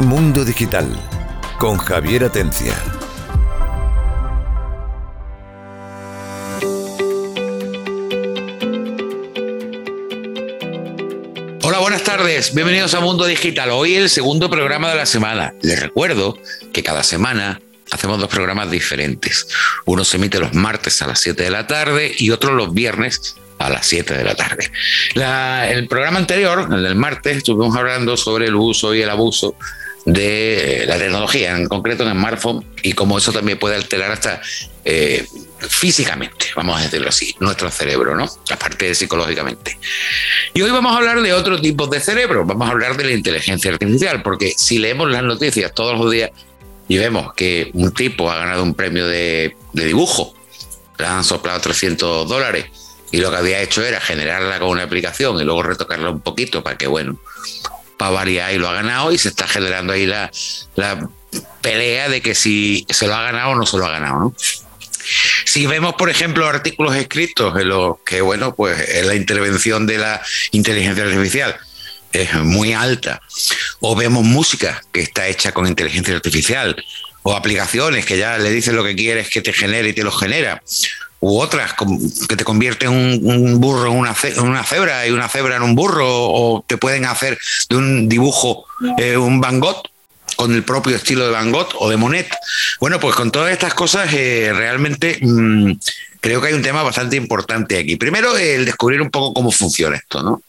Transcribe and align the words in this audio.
Mundo 0.00 0.44
Digital 0.44 0.86
con 1.58 1.78
Javier 1.78 2.24
Atencia. 2.24 2.74
Hola, 11.62 11.78
buenas 11.78 12.02
tardes. 12.04 12.54
Bienvenidos 12.54 12.92
a 12.92 13.00
Mundo 13.00 13.24
Digital. 13.24 13.70
Hoy 13.70 13.94
el 13.94 14.10
segundo 14.10 14.50
programa 14.50 14.90
de 14.90 14.96
la 14.96 15.06
semana. 15.06 15.54
Les 15.62 15.80
recuerdo 15.80 16.38
que 16.74 16.82
cada 16.82 17.02
semana 17.02 17.62
hacemos 17.90 18.20
dos 18.20 18.28
programas 18.28 18.70
diferentes. 18.70 19.48
Uno 19.86 20.04
se 20.04 20.18
emite 20.18 20.38
los 20.38 20.52
martes 20.52 21.00
a 21.00 21.06
las 21.06 21.20
7 21.20 21.42
de 21.42 21.50
la 21.50 21.66
tarde 21.66 22.14
y 22.18 22.30
otro 22.32 22.52
los 22.52 22.74
viernes 22.74 23.36
a 23.58 23.70
las 23.70 23.86
7 23.86 24.12
de 24.12 24.24
la 24.24 24.34
tarde. 24.34 24.70
el 25.70 25.88
programa 25.88 26.18
anterior, 26.18 26.68
el 26.70 26.82
del 26.82 26.96
martes, 26.96 27.38
estuvimos 27.38 27.74
hablando 27.74 28.18
sobre 28.18 28.44
el 28.44 28.54
uso 28.54 28.94
y 28.94 29.00
el 29.00 29.08
abuso 29.08 29.56
de 30.06 30.84
la 30.86 30.98
tecnología, 30.98 31.56
en 31.56 31.66
concreto 31.66 32.04
en 32.04 32.10
el 32.10 32.14
smartphone, 32.14 32.64
y 32.82 32.92
cómo 32.92 33.18
eso 33.18 33.32
también 33.32 33.58
puede 33.58 33.74
alterar 33.74 34.12
hasta 34.12 34.40
eh, 34.84 35.26
físicamente, 35.58 36.46
vamos 36.54 36.78
a 36.78 36.84
decirlo 36.84 37.08
así, 37.08 37.34
nuestro 37.40 37.68
cerebro, 37.72 38.14
¿no? 38.16 38.30
Aparte 38.50 38.86
de 38.86 38.94
psicológicamente. 38.94 39.76
Y 40.54 40.62
hoy 40.62 40.70
vamos 40.70 40.94
a 40.94 40.98
hablar 40.98 41.20
de 41.22 41.32
otro 41.32 41.60
tipo 41.60 41.88
de 41.88 41.98
cerebro, 41.98 42.46
vamos 42.46 42.68
a 42.68 42.70
hablar 42.70 42.96
de 42.96 43.04
la 43.04 43.12
inteligencia 43.12 43.72
artificial, 43.72 44.22
porque 44.22 44.54
si 44.56 44.78
leemos 44.78 45.10
las 45.10 45.24
noticias 45.24 45.74
todos 45.74 45.98
los 45.98 46.10
días 46.10 46.30
y 46.88 46.98
vemos 46.98 47.34
que 47.34 47.70
un 47.74 47.92
tipo 47.92 48.30
ha 48.30 48.38
ganado 48.38 48.62
un 48.62 48.74
premio 48.74 49.08
de, 49.08 49.56
de 49.72 49.84
dibujo, 49.84 50.34
le 50.98 51.04
han 51.04 51.24
soplado 51.24 51.60
300 51.60 52.28
dólares, 52.28 52.66
y 53.10 53.18
lo 53.18 53.30
que 53.32 53.38
había 53.38 53.60
hecho 53.60 53.84
era 53.84 54.00
generarla 54.00 54.60
con 54.60 54.68
una 54.68 54.84
aplicación 54.84 55.40
y 55.40 55.44
luego 55.44 55.64
retocarla 55.64 56.10
un 56.10 56.20
poquito 56.20 56.62
para 56.62 56.78
que, 56.78 56.86
bueno, 56.86 57.18
para 57.96 58.10
variar 58.10 58.52
y 58.52 58.58
lo 58.58 58.68
ha 58.68 58.74
ganado 58.74 59.12
y 59.12 59.18
se 59.18 59.28
está 59.28 59.46
generando 59.46 59.92
ahí 59.92 60.06
la, 60.06 60.30
la 60.74 61.08
pelea 61.60 62.08
de 62.08 62.20
que 62.20 62.34
si 62.34 62.86
se 62.88 63.06
lo 63.06 63.14
ha 63.14 63.22
ganado 63.22 63.50
o 63.50 63.54
no 63.54 63.66
se 63.66 63.76
lo 63.76 63.86
ha 63.86 63.90
ganado, 63.90 64.18
¿no? 64.18 64.34
Si 65.44 65.66
vemos, 65.66 65.94
por 65.94 66.10
ejemplo, 66.10 66.46
artículos 66.48 66.96
escritos 66.96 67.58
en 67.60 67.68
los 67.68 68.00
que, 68.04 68.20
bueno, 68.20 68.54
pues 68.54 69.04
la 69.04 69.14
intervención 69.14 69.86
de 69.86 69.98
la 69.98 70.20
inteligencia 70.50 71.04
artificial 71.04 71.56
es 72.12 72.34
muy 72.34 72.72
alta, 72.72 73.20
o 73.80 73.94
vemos 73.94 74.24
música 74.24 74.82
que 74.92 75.00
está 75.00 75.28
hecha 75.28 75.52
con 75.52 75.66
inteligencia 75.66 76.14
artificial, 76.14 76.76
o 77.22 77.34
aplicaciones 77.34 78.04
que 78.04 78.18
ya 78.18 78.38
le 78.38 78.50
dices 78.50 78.74
lo 78.74 78.84
que 78.84 78.96
quieres 78.96 79.28
que 79.28 79.42
te 79.42 79.52
genere 79.52 79.90
y 79.90 79.92
te 79.92 80.02
lo 80.02 80.12
genera, 80.12 80.62
u 81.26 81.40
otras 81.40 81.74
que 82.28 82.36
te 82.36 82.44
convierten 82.44 82.88
un, 82.88 83.60
burro 83.60 83.86
en 83.86 83.98
una, 83.98 84.14
una, 84.38 84.64
cebra 84.64 85.06
y 85.06 85.10
una 85.10 85.28
cebra 85.28 85.56
en 85.56 85.62
un 85.62 85.74
burro, 85.74 86.06
o 86.08 86.64
te 86.66 86.76
pueden 86.76 87.04
hacer 87.04 87.36
de 87.68 87.76
un 87.76 88.08
dibujo 88.08 88.64
eh, 88.98 89.16
un 89.16 89.40
Van 89.40 89.58
Gogh 89.58 89.82
con 90.36 90.54
el 90.54 90.62
propio 90.62 90.94
estilo 90.94 91.24
de 91.24 91.32
Van 91.32 91.50
Gogh 91.50 91.70
o 91.80 91.90
de 91.90 91.96
Monet. 91.96 92.28
Bueno, 92.78 93.00
pues 93.00 93.16
con 93.16 93.32
todas 93.32 93.52
estas 93.52 93.74
cosas 93.74 94.12
eh, 94.12 94.52
realmente 94.54 95.18
mm, 95.20 95.72
creo 96.20 96.40
que 96.40 96.48
hay 96.48 96.54
un 96.54 96.62
tema 96.62 96.82
bastante 96.84 97.16
importante 97.16 97.78
aquí. 97.78 97.96
Primero, 97.96 98.36
el 98.36 98.64
descubrir 98.64 99.02
un 99.02 99.10
poco 99.10 99.34
cómo 99.34 99.50
funciona 99.50 99.96
esto, 99.96 100.22
¿no? 100.22 100.42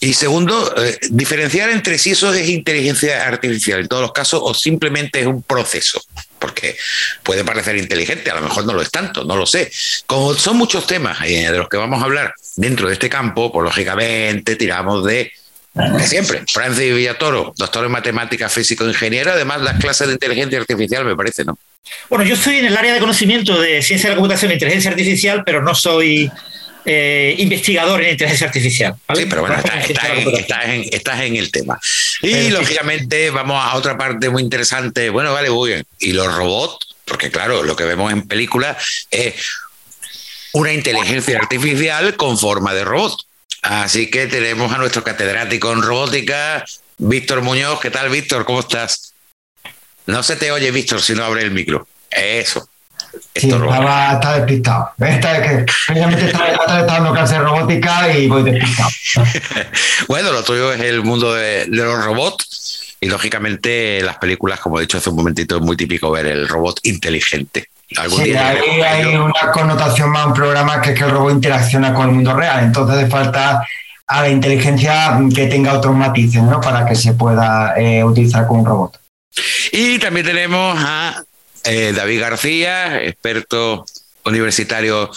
Y 0.00 0.12
segundo, 0.12 0.74
eh, 0.76 0.98
diferenciar 1.10 1.70
entre 1.70 1.96
si 1.96 2.10
eso 2.10 2.32
es 2.34 2.48
inteligencia 2.48 3.26
artificial 3.26 3.80
en 3.80 3.88
todos 3.88 4.02
los 4.02 4.12
casos 4.12 4.40
o 4.42 4.52
simplemente 4.52 5.20
es 5.20 5.26
un 5.26 5.42
proceso, 5.42 6.02
porque 6.44 6.76
puede 7.22 7.42
parecer 7.42 7.74
inteligente, 7.76 8.30
a 8.30 8.34
lo 8.34 8.42
mejor 8.42 8.66
no 8.66 8.74
lo 8.74 8.82
es 8.82 8.90
tanto, 8.90 9.24
no 9.24 9.34
lo 9.34 9.46
sé. 9.46 9.72
Como 10.04 10.34
son 10.34 10.58
muchos 10.58 10.86
temas 10.86 11.16
eh, 11.22 11.50
de 11.50 11.56
los 11.56 11.70
que 11.70 11.78
vamos 11.78 12.02
a 12.02 12.04
hablar 12.04 12.34
dentro 12.56 12.86
de 12.86 12.92
este 12.92 13.08
campo, 13.08 13.50
pues 13.50 13.64
lógicamente 13.64 14.54
tiramos 14.54 15.06
de 15.06 15.32
siempre. 16.04 16.44
Francis 16.46 16.94
Villatoro, 16.94 17.54
doctor 17.56 17.86
en 17.86 17.92
matemáticas, 17.92 18.52
físico, 18.52 18.86
ingeniero, 18.86 19.32
además 19.32 19.62
las 19.62 19.80
clases 19.80 20.08
de 20.08 20.12
inteligencia 20.12 20.60
artificial, 20.60 21.06
me 21.06 21.16
parece, 21.16 21.46
¿no? 21.46 21.58
Bueno, 22.10 22.26
yo 22.26 22.34
estoy 22.34 22.58
en 22.58 22.66
el 22.66 22.76
área 22.76 22.92
de 22.92 23.00
conocimiento 23.00 23.58
de 23.58 23.80
ciencia 23.80 24.10
de 24.10 24.14
la 24.14 24.20
computación 24.20 24.50
e 24.50 24.54
inteligencia 24.54 24.90
artificial, 24.90 25.44
pero 25.46 25.62
no 25.62 25.74
soy 25.74 26.30
eh, 26.84 27.34
investigador 27.38 28.02
en 28.02 28.10
inteligencia 28.10 28.46
artificial. 28.46 28.94
Sí, 29.14 29.26
pero 29.26 29.42
bueno, 29.42 29.56
estás, 29.56 31.20
en, 31.20 31.36
el 31.36 31.50
tema. 31.50 31.78
Y 32.22 32.50
lógicamente 32.50 33.30
vamos 33.30 33.62
a 33.62 33.74
otra 33.76 33.96
parte 33.96 34.28
muy 34.28 34.42
interesante. 34.42 35.10
Bueno, 35.10 35.32
vale, 35.32 35.50
muy 35.50 35.70
bien. 35.70 35.86
Y 35.98 36.12
los 36.12 36.34
robots, 36.34 36.94
porque 37.04 37.30
claro, 37.30 37.62
lo 37.62 37.74
que 37.74 37.84
vemos 37.84 38.12
en 38.12 38.26
películas 38.28 39.06
es 39.10 39.34
una 40.52 40.72
inteligencia 40.72 41.38
artificial 41.38 42.16
con 42.16 42.38
forma 42.38 42.74
de 42.74 42.84
robot. 42.84 43.18
Así 43.62 44.10
que 44.10 44.26
tenemos 44.26 44.72
a 44.72 44.78
nuestro 44.78 45.02
catedrático 45.02 45.72
en 45.72 45.80
robótica, 45.80 46.64
Víctor 46.98 47.40
Muñoz. 47.40 47.80
¿Qué 47.80 47.90
tal, 47.90 48.10
Víctor? 48.10 48.44
¿Cómo 48.44 48.60
estás? 48.60 49.14
No 50.06 50.22
se 50.22 50.36
te 50.36 50.52
oye, 50.52 50.70
Víctor, 50.70 51.00
si 51.00 51.14
no 51.14 51.24
abre 51.24 51.42
el 51.42 51.50
micro. 51.50 51.88
Eso. 52.10 52.68
Sí, 53.34 53.50
estaba, 53.50 54.12
está 54.12 54.38
despistado. 54.38 54.90
Esta 54.98 55.42
que 55.42 55.64
precisamente 55.64 56.26
estaba, 56.26 56.48
estaba 56.48 56.82
dando 56.84 57.12
clase 57.12 57.34
de 57.34 57.40
robótica 57.40 58.16
y 58.16 58.28
voy 58.28 58.44
despistado. 58.44 58.90
bueno, 60.08 60.32
lo 60.32 60.42
tuyo 60.44 60.72
es 60.72 60.80
el 60.80 61.02
mundo 61.02 61.34
de, 61.34 61.66
los 61.66 62.04
robots 62.04 62.96
y 63.00 63.08
lógicamente 63.08 64.00
las 64.02 64.18
películas, 64.18 64.60
como 64.60 64.78
he 64.78 64.82
dicho 64.82 64.98
hace 64.98 65.10
un 65.10 65.16
momentito, 65.16 65.56
es 65.56 65.62
muy 65.62 65.76
típico 65.76 66.10
ver 66.12 66.26
el 66.26 66.48
robot 66.48 66.80
inteligente. 66.84 67.68
¿Algún 67.96 68.22
sí, 68.22 68.34
ahí 68.34 68.80
hay 68.80 69.16
una 69.16 69.52
connotación 69.52 70.10
más 70.10 70.26
un 70.26 70.34
programa 70.34 70.80
que 70.80 70.90
es 70.90 70.98
que 70.98 71.04
el 71.04 71.10
robot 71.10 71.32
interacciona 71.32 71.92
con 71.92 72.08
el 72.08 72.14
mundo 72.14 72.34
real. 72.34 72.64
Entonces 72.64 72.96
hace 72.96 73.06
falta 73.08 73.66
a 74.06 74.22
la 74.22 74.28
inteligencia 74.28 75.18
que 75.34 75.46
tenga 75.46 75.74
otros 75.74 75.94
matices 75.94 76.42
¿no? 76.42 76.60
para 76.60 76.86
que 76.86 76.94
se 76.94 77.14
pueda 77.14 77.74
eh, 77.76 78.04
utilizar 78.04 78.46
como 78.46 78.60
un 78.60 78.66
robot. 78.66 79.00
Y 79.72 79.98
también 79.98 80.26
tenemos 80.26 80.76
a 80.78 81.22
eh, 81.64 81.92
David 81.94 82.20
García, 82.20 83.02
experto 83.02 83.84
universitario 84.24 85.10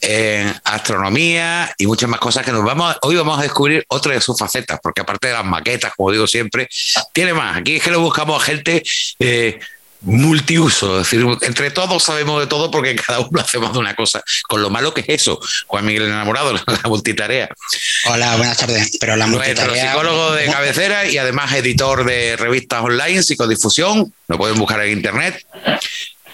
en 0.00 0.54
astronomía 0.64 1.74
y 1.78 1.86
muchas 1.86 2.08
más 2.08 2.20
cosas 2.20 2.44
que 2.44 2.52
nos 2.52 2.62
vamos 2.62 2.96
hoy 3.02 3.16
vamos 3.16 3.38
a 3.38 3.42
descubrir 3.42 3.84
otra 3.88 4.12
de 4.12 4.20
sus 4.20 4.38
facetas 4.38 4.78
porque 4.82 5.00
aparte 5.00 5.28
de 5.28 5.32
las 5.32 5.44
maquetas 5.44 5.94
como 5.96 6.12
digo 6.12 6.26
siempre 6.26 6.68
tiene 7.12 7.32
más. 7.32 7.56
Aquí 7.56 7.76
es 7.76 7.82
que 7.82 7.90
lo 7.90 8.00
buscamos 8.00 8.42
a 8.42 8.44
gente 8.44 8.82
eh, 9.18 9.58
multiuso, 10.06 11.00
es 11.00 11.10
decir, 11.10 11.26
entre 11.42 11.70
todos 11.72 12.02
sabemos 12.02 12.40
de 12.40 12.46
todo 12.46 12.70
porque 12.70 12.94
cada 12.94 13.20
uno 13.20 13.40
hace 13.40 13.58
más 13.58 13.72
de 13.72 13.78
una 13.80 13.94
cosa, 13.94 14.22
con 14.48 14.62
lo 14.62 14.70
malo 14.70 14.94
que 14.94 15.00
es 15.02 15.08
eso, 15.08 15.40
Juan 15.66 15.84
Miguel 15.84 16.04
Enamorado, 16.04 16.52
la 16.66 16.88
multitarea. 16.88 17.48
Hola, 18.06 18.36
buenas 18.36 18.56
tardes, 18.56 18.96
pero 19.00 19.16
la 19.16 19.26
multitarea... 19.26 19.66
Nuestro 19.66 19.88
psicólogo 19.88 20.32
de 20.32 20.46
cabecera 20.46 21.06
y 21.06 21.18
además 21.18 21.52
editor 21.52 22.04
de 22.04 22.36
revistas 22.36 22.82
online, 22.82 23.22
psicodifusión, 23.22 24.12
lo 24.28 24.38
pueden 24.38 24.56
buscar 24.58 24.80
en 24.82 24.92
internet. 24.92 25.44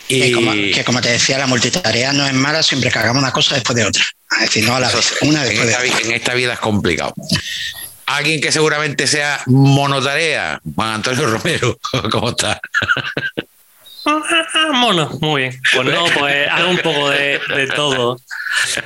Y... 0.08 0.72
Que, 0.72 0.84
como, 0.84 1.00
te 1.00 1.10
decía, 1.10 1.38
la 1.38 1.46
multitarea 1.46 2.12
no 2.12 2.26
es 2.26 2.34
mala 2.34 2.62
siempre 2.62 2.90
que 2.90 2.98
hagamos 2.98 3.22
una 3.22 3.32
cosa 3.32 3.54
después 3.54 3.74
de 3.76 3.86
otra. 3.86 4.04
Es 4.32 4.40
decir, 4.40 4.64
no 4.64 4.76
a 4.76 4.80
la 4.80 4.90
vez, 4.90 5.14
una 5.22 5.42
después 5.42 5.66
de 5.66 5.74
otra. 5.74 6.00
En 6.04 6.12
esta 6.12 6.34
vida 6.34 6.52
es 6.52 6.58
complicado 6.58 7.14
alguien 8.16 8.40
que 8.40 8.52
seguramente 8.52 9.06
sea 9.06 9.42
monotarea, 9.46 10.60
Juan 10.74 10.94
Antonio 10.94 11.26
Romero, 11.38 11.78
¿cómo 12.10 12.30
está? 12.30 12.60
Ah, 14.04 14.70
mono, 14.72 15.10
muy 15.20 15.42
bien. 15.42 15.60
Pues 15.72 15.86
no, 15.86 16.04
pues 16.18 16.48
hago 16.48 16.70
un 16.70 16.78
poco 16.78 17.10
de, 17.10 17.40
todo. 17.74 18.18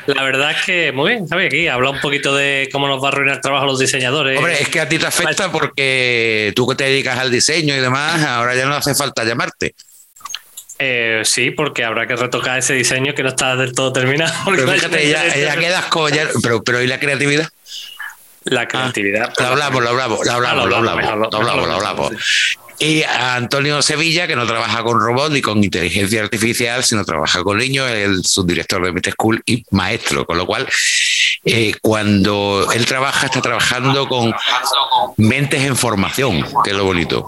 La 0.07 0.23
verdad 0.23 0.51
es 0.53 0.65
que 0.65 0.93
muy 0.93 1.13
bien, 1.13 1.29
¿sabes? 1.29 1.47
Aquí 1.47 1.69
habla 1.69 1.91
un 1.91 2.01
poquito 2.01 2.35
de 2.35 2.69
cómo 2.71 2.87
nos 2.87 3.03
va 3.03 3.09
a 3.09 3.13
arruinar 3.13 3.37
el 3.37 3.41
trabajo 3.41 3.67
los 3.67 3.79
diseñadores. 3.79 4.37
Hombre, 4.37 4.61
es 4.61 4.69
que 4.69 4.81
a 4.81 4.89
ti 4.89 4.99
te 4.99 5.07
afecta 5.07 5.51
porque 5.51 6.53
tú 6.55 6.67
que 6.69 6.75
te 6.75 6.85
dedicas 6.85 7.19
al 7.19 7.31
diseño 7.31 7.75
y 7.75 7.81
demás, 7.81 8.23
ahora 8.25 8.55
ya 8.55 8.67
no 8.67 8.75
hace 8.75 8.95
falta 8.95 9.25
llamarte. 9.25 9.75
Eh, 10.79 11.23
sí, 11.25 11.51
porque 11.51 11.85
habrá 11.85 12.07
que 12.07 12.17
retocar 12.17 12.59
ese 12.59 12.75
diseño 12.75 13.15
que 13.15 13.23
no 13.23 13.31
está 13.31 13.57
del 13.57 13.73
todo 13.73 13.93
terminado. 13.93 14.35
Pero 14.47 14.71
fíjate, 14.71 15.09
ya, 15.09 15.57
quedas 15.57 15.87
con. 15.87 16.13
pero, 16.43 16.63
pero 16.63 16.83
¿y 16.83 16.87
la 16.87 17.01
creatividad? 17.01 17.49
La 18.45 18.69
creatividad. 18.69 19.33
lo 19.39 19.47
hablamos, 19.47 19.83
lo 19.83 19.89
hablamos, 19.89 20.27
lo 20.27 20.33
hablamos, 20.33 20.69
lo 20.69 20.77
hablamos, 20.77 21.05
lo 21.05 21.37
hablamos, 21.39 21.67
lo 21.67 21.75
hablamos. 21.75 22.13
Y 22.79 23.03
a 23.03 23.37
Antonio 23.37 23.81
Sevilla, 23.81 24.27
que 24.27 24.37
no 24.37 24.47
trabaja 24.47 24.83
con 24.83 25.01
robots 25.01 25.31
ni 25.31 25.41
con 25.41 25.65
inteligencia 25.65 26.23
artificial, 26.23 26.85
sino 26.85 27.05
trabaja 27.05 27.43
con 27.43 27.59
niños, 27.59 27.89
es 27.91 28.07
el 28.07 28.25
subdirector 28.25 28.85
de 28.85 28.93
Meta 28.93 29.11
School 29.11 29.43
y 29.47 29.65
maestro, 29.71 30.27
con 30.27 30.37
lo 30.37 30.47
cual 30.47 30.69
eh, 31.45 31.75
cuando 31.81 32.69
él 32.75 32.85
trabaja, 32.85 33.27
está 33.27 33.41
trabajando 33.41 34.09
con 34.09 34.35
mentes 35.17 35.63
en 35.63 35.77
formación, 35.77 36.47
que 36.65 36.71
es 36.71 36.77
lo 36.77 36.85
bonito. 36.85 37.27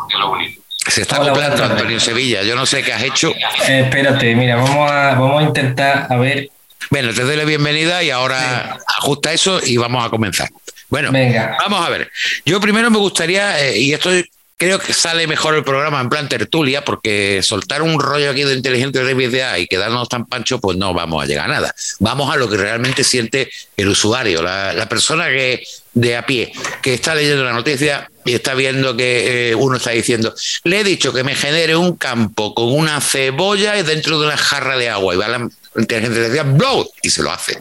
Se 0.87 1.03
está 1.03 1.17
acoplando 1.17 1.65
Antonio 1.65 2.00
Sevilla. 2.00 2.43
Yo 2.43 2.55
no 2.55 2.67
sé 2.67 2.83
qué 2.83 2.93
has 2.93 3.03
hecho. 3.03 3.33
Eh, 3.67 3.83
espérate, 3.85 4.35
mira, 4.35 4.56
vamos 4.56 4.91
a, 4.91 5.15
vamos 5.15 5.43
a 5.43 5.47
intentar 5.47 6.06
a 6.11 6.17
ver. 6.17 6.50
Bueno, 6.91 7.12
te 7.12 7.23
doy 7.23 7.37
la 7.37 7.45
bienvenida 7.45 8.03
y 8.03 8.11
ahora 8.11 8.79
ajusta 8.99 9.33
eso 9.33 9.61
y 9.65 9.77
vamos 9.77 10.05
a 10.05 10.11
comenzar. 10.11 10.49
Bueno, 10.89 11.11
vamos 11.59 11.87
a 11.87 11.91
ver. 11.91 12.11
Yo 12.47 12.61
primero 12.61 12.91
me 12.91 12.99
gustaría, 12.99 13.62
eh, 13.62 13.79
y 13.79 13.93
esto 13.93 14.11
creo 14.58 14.81
que 14.81 14.93
sale 14.93 15.26
mejor 15.28 15.55
el 15.55 15.62
programa 15.62 16.00
en 16.00 16.08
plan 16.08 16.28
tertulia, 16.28 16.84
porque 16.84 17.40
soltar 17.43 17.81
un 17.81 17.99
rollo 17.99 18.31
aquí 18.31 18.43
de 18.43 18.55
inteligencia 18.55 19.00
artificial 19.00 19.58
y 19.60 19.69
quedarnos 19.69 20.08
tan 20.08 20.26
pancho, 20.26 20.58
pues 20.60 20.76
no 20.76 20.93
vamos 20.93 21.22
a 21.22 21.26
llegar 21.26 21.49
a 21.49 21.55
nada. 21.55 21.75
Vamos 22.00 22.34
a 22.34 22.37
lo 22.37 22.50
que 22.50 22.56
realmente 22.56 23.05
siente 23.05 23.50
el 23.76 23.88
usuario, 23.88 24.43
la, 24.43 24.87
persona 24.88 25.28
que 25.28 25.64
de 25.94 26.16
a 26.16 26.26
pie, 26.26 26.52
que 26.82 26.94
está 26.94 27.14
leyendo 27.14 27.44
la 27.44 27.52
noticia 27.52 28.10
y 28.25 28.34
está 28.34 28.55
viendo 28.55 28.96
que 28.96 29.50
eh, 29.50 29.55
uno 29.55 29.76
está 29.76 29.90
diciendo, 29.90 30.34
le 30.64 30.81
he 30.81 30.84
dicho 30.84 31.12
que 31.12 31.22
me 31.22 31.34
genere 31.34 31.76
un 31.76 31.96
campo 31.96 32.52
con 32.52 32.72
una 32.72 33.00
cebolla 33.00 33.81
dentro 33.82 34.19
de 34.19 34.26
una 34.26 34.37
jarra 34.37 34.76
de 34.76 34.90
agua 34.90 35.14
y 35.14 35.19
va 35.19 35.28
la 35.28 35.49
inteligencia 35.76 36.22
artificial, 36.22 36.52
blow, 36.52 36.90
y 37.02 37.11
se 37.11 37.22
lo 37.22 37.31
hace. 37.31 37.61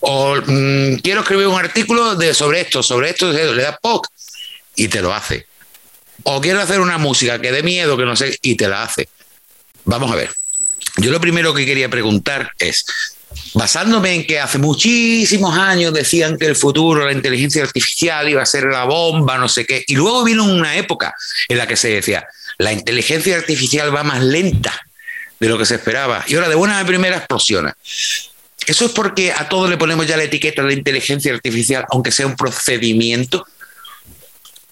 O 0.00 0.36
mm, 0.36 0.96
quiero 0.96 1.20
escribir 1.20 1.46
un 1.46 1.60
artículo 1.60 2.16
de, 2.16 2.34
sobre 2.34 2.60
esto, 2.62 2.82
sobre 2.82 3.10
esto, 3.10 3.30
le 3.30 3.62
da 3.62 3.78
POC 3.80 4.08
y 4.74 4.88
te 4.88 5.00
lo 5.00 5.14
hace. 5.14 5.49
O 6.24 6.40
quiero 6.40 6.60
hacer 6.60 6.80
una 6.80 6.98
música 6.98 7.40
que 7.40 7.52
dé 7.52 7.62
miedo, 7.62 7.96
que 7.96 8.04
no 8.04 8.16
sé, 8.16 8.38
y 8.42 8.54
te 8.54 8.68
la 8.68 8.82
hace. 8.82 9.08
Vamos 9.84 10.10
a 10.12 10.16
ver. 10.16 10.30
Yo 10.96 11.10
lo 11.10 11.20
primero 11.20 11.54
que 11.54 11.64
quería 11.64 11.88
preguntar 11.88 12.52
es, 12.58 12.84
basándome 13.54 14.14
en 14.14 14.26
que 14.26 14.40
hace 14.40 14.58
muchísimos 14.58 15.56
años 15.56 15.94
decían 15.94 16.36
que 16.36 16.46
el 16.46 16.56
futuro, 16.56 17.04
la 17.06 17.12
inteligencia 17.12 17.62
artificial 17.62 18.28
iba 18.28 18.42
a 18.42 18.46
ser 18.46 18.64
la 18.64 18.84
bomba, 18.84 19.38
no 19.38 19.48
sé 19.48 19.64
qué, 19.64 19.84
y 19.86 19.94
luego 19.94 20.24
vino 20.24 20.44
una 20.44 20.76
época 20.76 21.14
en 21.48 21.58
la 21.58 21.66
que 21.66 21.76
se 21.76 21.88
decía, 21.88 22.26
la 22.58 22.72
inteligencia 22.72 23.36
artificial 23.36 23.94
va 23.94 24.02
más 24.02 24.22
lenta 24.22 24.78
de 25.38 25.48
lo 25.48 25.56
que 25.56 25.64
se 25.64 25.76
esperaba, 25.76 26.24
y 26.26 26.34
ahora 26.34 26.48
de 26.48 26.54
buena 26.54 26.84
primera 26.84 27.16
explosiona. 27.16 27.74
Eso 28.66 28.86
es 28.86 28.92
porque 28.92 29.32
a 29.32 29.48
todo 29.48 29.68
le 29.68 29.78
ponemos 29.78 30.06
ya 30.06 30.16
la 30.16 30.24
etiqueta 30.24 30.62
de 30.62 30.74
inteligencia 30.74 31.32
artificial, 31.32 31.86
aunque 31.90 32.12
sea 32.12 32.26
un 32.26 32.36
procedimiento. 32.36 33.46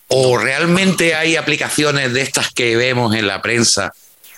¿O 0.08 0.38
realmente 0.38 1.14
hay 1.14 1.36
aplicaciones 1.36 2.12
de 2.12 2.22
estas 2.22 2.50
que 2.52 2.76
vemos 2.76 3.14
en 3.14 3.26
la 3.26 3.42
prensa 3.42 3.92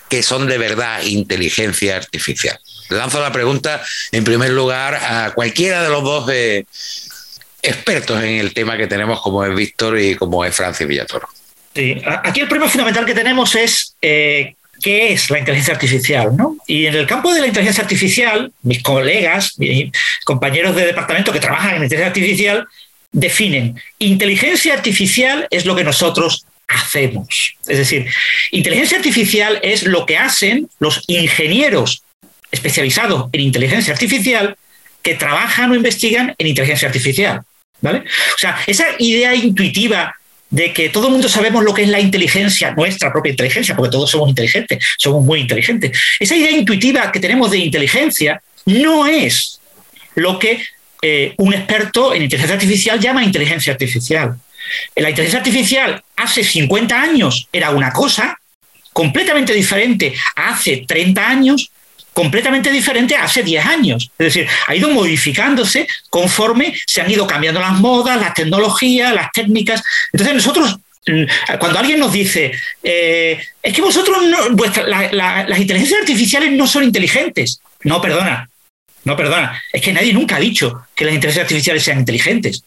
que 0.09 0.21
son 0.21 0.47
de 0.47 0.57
verdad 0.57 1.01
inteligencia 1.03 1.95
artificial? 1.95 2.59
Lanzo 2.89 3.21
la 3.21 3.31
pregunta 3.31 3.81
en 4.11 4.23
primer 4.23 4.51
lugar 4.51 4.95
a 4.95 5.31
cualquiera 5.33 5.81
de 5.81 5.89
los 5.89 6.03
dos 6.03 6.29
eh, 6.31 6.65
expertos 7.61 8.21
en 8.21 8.35
el 8.35 8.53
tema 8.53 8.75
que 8.75 8.87
tenemos, 8.87 9.21
como 9.21 9.45
es 9.45 9.55
Víctor 9.55 9.97
y 9.97 10.15
como 10.15 10.43
es 10.43 10.53
Francis 10.53 10.87
Villatoro. 10.87 11.29
Sí, 11.73 12.01
aquí 12.05 12.41
el 12.41 12.47
problema 12.47 12.69
fundamental 12.69 13.05
que 13.05 13.13
tenemos 13.13 13.55
es 13.55 13.95
eh, 14.01 14.55
qué 14.81 15.13
es 15.13 15.29
la 15.29 15.39
inteligencia 15.39 15.73
artificial. 15.73 16.35
¿no? 16.35 16.57
Y 16.67 16.85
en 16.85 16.95
el 16.95 17.07
campo 17.07 17.33
de 17.33 17.41
la 17.41 17.47
inteligencia 17.47 17.83
artificial, 17.83 18.51
mis 18.63 18.83
colegas, 18.83 19.57
mis 19.57 19.91
compañeros 20.25 20.75
de 20.75 20.87
departamento 20.87 21.31
que 21.31 21.39
trabajan 21.39 21.75
en 21.75 21.83
inteligencia 21.83 22.07
artificial, 22.07 22.67
definen 23.11 23.79
inteligencia 23.99 24.73
artificial 24.73 25.47
es 25.49 25.65
lo 25.65 25.75
que 25.75 25.83
nosotros 25.83 26.45
hacemos. 26.67 27.55
Es 27.67 27.77
decir, 27.77 28.07
inteligencia 28.51 28.97
artificial 28.97 29.59
es 29.61 29.83
lo 29.83 30.05
que 30.05 30.17
hacen 30.17 30.69
los 30.79 31.03
ingenieros 31.07 32.03
especializados 32.51 33.29
en 33.33 33.41
inteligencia 33.41 33.93
artificial 33.93 34.55
que 35.01 35.15
trabajan 35.15 35.71
o 35.71 35.75
investigan 35.75 36.35
en 36.37 36.47
inteligencia 36.47 36.87
artificial. 36.87 37.41
¿vale? 37.81 37.99
O 38.35 38.37
sea, 38.37 38.59
esa 38.67 38.85
idea 38.99 39.33
intuitiva 39.35 40.15
de 40.49 40.73
que 40.73 40.89
todo 40.89 41.07
el 41.07 41.13
mundo 41.13 41.29
sabemos 41.29 41.63
lo 41.63 41.73
que 41.73 41.83
es 41.83 41.89
la 41.89 41.99
inteligencia, 41.99 42.71
nuestra 42.71 43.11
propia 43.11 43.31
inteligencia, 43.31 43.75
porque 43.75 43.91
todos 43.91 44.11
somos 44.11 44.29
inteligentes, 44.29 44.83
somos 44.97 45.23
muy 45.23 45.39
inteligentes. 45.39 45.97
Esa 46.19 46.35
idea 46.35 46.51
intuitiva 46.51 47.11
que 47.11 47.21
tenemos 47.21 47.51
de 47.51 47.57
inteligencia 47.57 48.41
no 48.65 49.07
es 49.07 49.59
lo 50.15 50.37
que 50.37 50.61
eh, 51.01 51.33
un 51.37 51.53
experto 51.53 52.13
en 52.13 52.23
inteligencia 52.23 52.55
artificial 52.55 52.99
llama 52.99 53.23
inteligencia 53.23 53.73
artificial. 53.73 54.37
La 54.95 55.09
inteligencia 55.09 55.39
artificial 55.39 56.03
hace 56.15 56.43
50 56.43 57.01
años 57.01 57.47
era 57.51 57.71
una 57.71 57.91
cosa 57.91 58.37
completamente 58.93 59.53
diferente 59.53 60.13
a 60.35 60.49
hace 60.49 60.85
30 60.87 61.27
años, 61.27 61.71
completamente 62.13 62.71
diferente 62.71 63.15
a 63.15 63.23
hace 63.23 63.41
10 63.41 63.65
años. 63.65 64.11
Es 64.19 64.33
decir, 64.33 64.47
ha 64.67 64.75
ido 64.75 64.89
modificándose 64.91 65.87
conforme 66.09 66.75
se 66.85 67.01
han 67.01 67.09
ido 67.09 67.25
cambiando 67.25 67.59
las 67.59 67.73
modas, 67.79 68.19
las 68.19 68.33
tecnologías, 68.33 69.13
las 69.13 69.31
técnicas. 69.31 69.81
Entonces 70.11 70.35
nosotros 70.35 70.77
mm, 71.07 71.57
cuando 71.57 71.79
alguien 71.79 71.99
nos 71.99 72.13
dice, 72.13 72.51
eh, 72.83 73.41
es 73.63 73.73
que 73.73 73.81
vosotros, 73.81 74.17
las 75.13 75.59
inteligencias 75.59 76.01
artificiales 76.01 76.51
no 76.51 76.67
son 76.67 76.83
inteligentes. 76.83 77.59
No, 77.83 77.99
perdona, 77.99 78.50
no, 79.03 79.17
perdona. 79.17 79.61
Es 79.71 79.81
que 79.81 79.93
nadie 79.93 80.13
nunca 80.13 80.35
ha 80.35 80.39
dicho 80.39 80.85
que 80.95 81.05
las 81.05 81.13
inteligencias 81.13 81.43
artificiales 81.43 81.83
sean 81.83 81.99
inteligentes. 81.99 82.63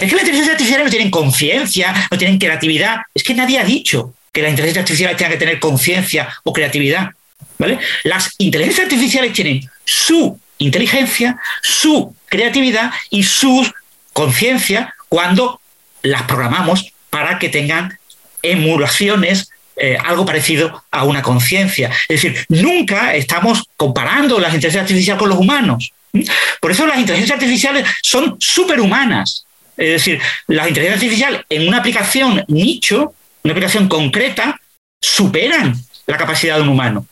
Es 0.00 0.08
que 0.08 0.16
las 0.16 0.22
inteligencias 0.22 0.54
artificiales 0.54 0.84
no 0.84 0.90
tienen 0.90 1.10
conciencia, 1.10 2.08
no 2.10 2.18
tienen 2.18 2.38
creatividad. 2.38 3.02
Es 3.14 3.22
que 3.22 3.34
nadie 3.34 3.58
ha 3.58 3.64
dicho 3.64 4.14
que 4.32 4.42
las 4.42 4.50
inteligencias 4.50 4.82
artificiales 4.82 5.16
tengan 5.16 5.32
que 5.32 5.38
tener 5.38 5.60
conciencia 5.60 6.28
o 6.44 6.52
creatividad. 6.52 7.10
¿vale? 7.58 7.78
Las 8.02 8.34
inteligencias 8.38 8.84
artificiales 8.84 9.32
tienen 9.32 9.68
su 9.84 10.38
inteligencia, 10.58 11.38
su 11.62 12.14
creatividad 12.26 12.90
y 13.10 13.22
su 13.22 13.70
conciencia 14.12 14.94
cuando 15.08 15.60
las 16.02 16.22
programamos 16.22 16.92
para 17.10 17.38
que 17.38 17.48
tengan 17.48 17.98
emulaciones 18.42 19.50
eh, 19.76 19.98
algo 20.02 20.24
parecido 20.24 20.82
a 20.90 21.04
una 21.04 21.22
conciencia. 21.22 21.90
Es 22.08 22.22
decir, 22.22 22.46
nunca 22.48 23.14
estamos 23.14 23.64
comparando 23.76 24.38
las 24.38 24.54
inteligencias 24.54 24.82
artificiales 24.82 25.18
con 25.18 25.28
los 25.28 25.38
humanos. 25.38 25.92
Por 26.60 26.70
eso 26.70 26.86
las 26.86 26.98
inteligencias 26.98 27.36
artificiales 27.38 27.86
son 28.02 28.36
superhumanas. 28.38 29.44
Es 29.76 29.90
decir, 29.90 30.20
las 30.46 30.68
inteligencias 30.68 31.02
artificiales 31.02 31.40
en 31.50 31.68
una 31.68 31.78
aplicación 31.78 32.44
nicho, 32.48 33.12
una 33.42 33.52
aplicación 33.52 33.88
concreta, 33.88 34.58
superan 35.00 35.76
la 36.06 36.16
capacidad 36.16 36.56
de 36.56 36.62
un 36.62 36.70
humano. 36.70 37.06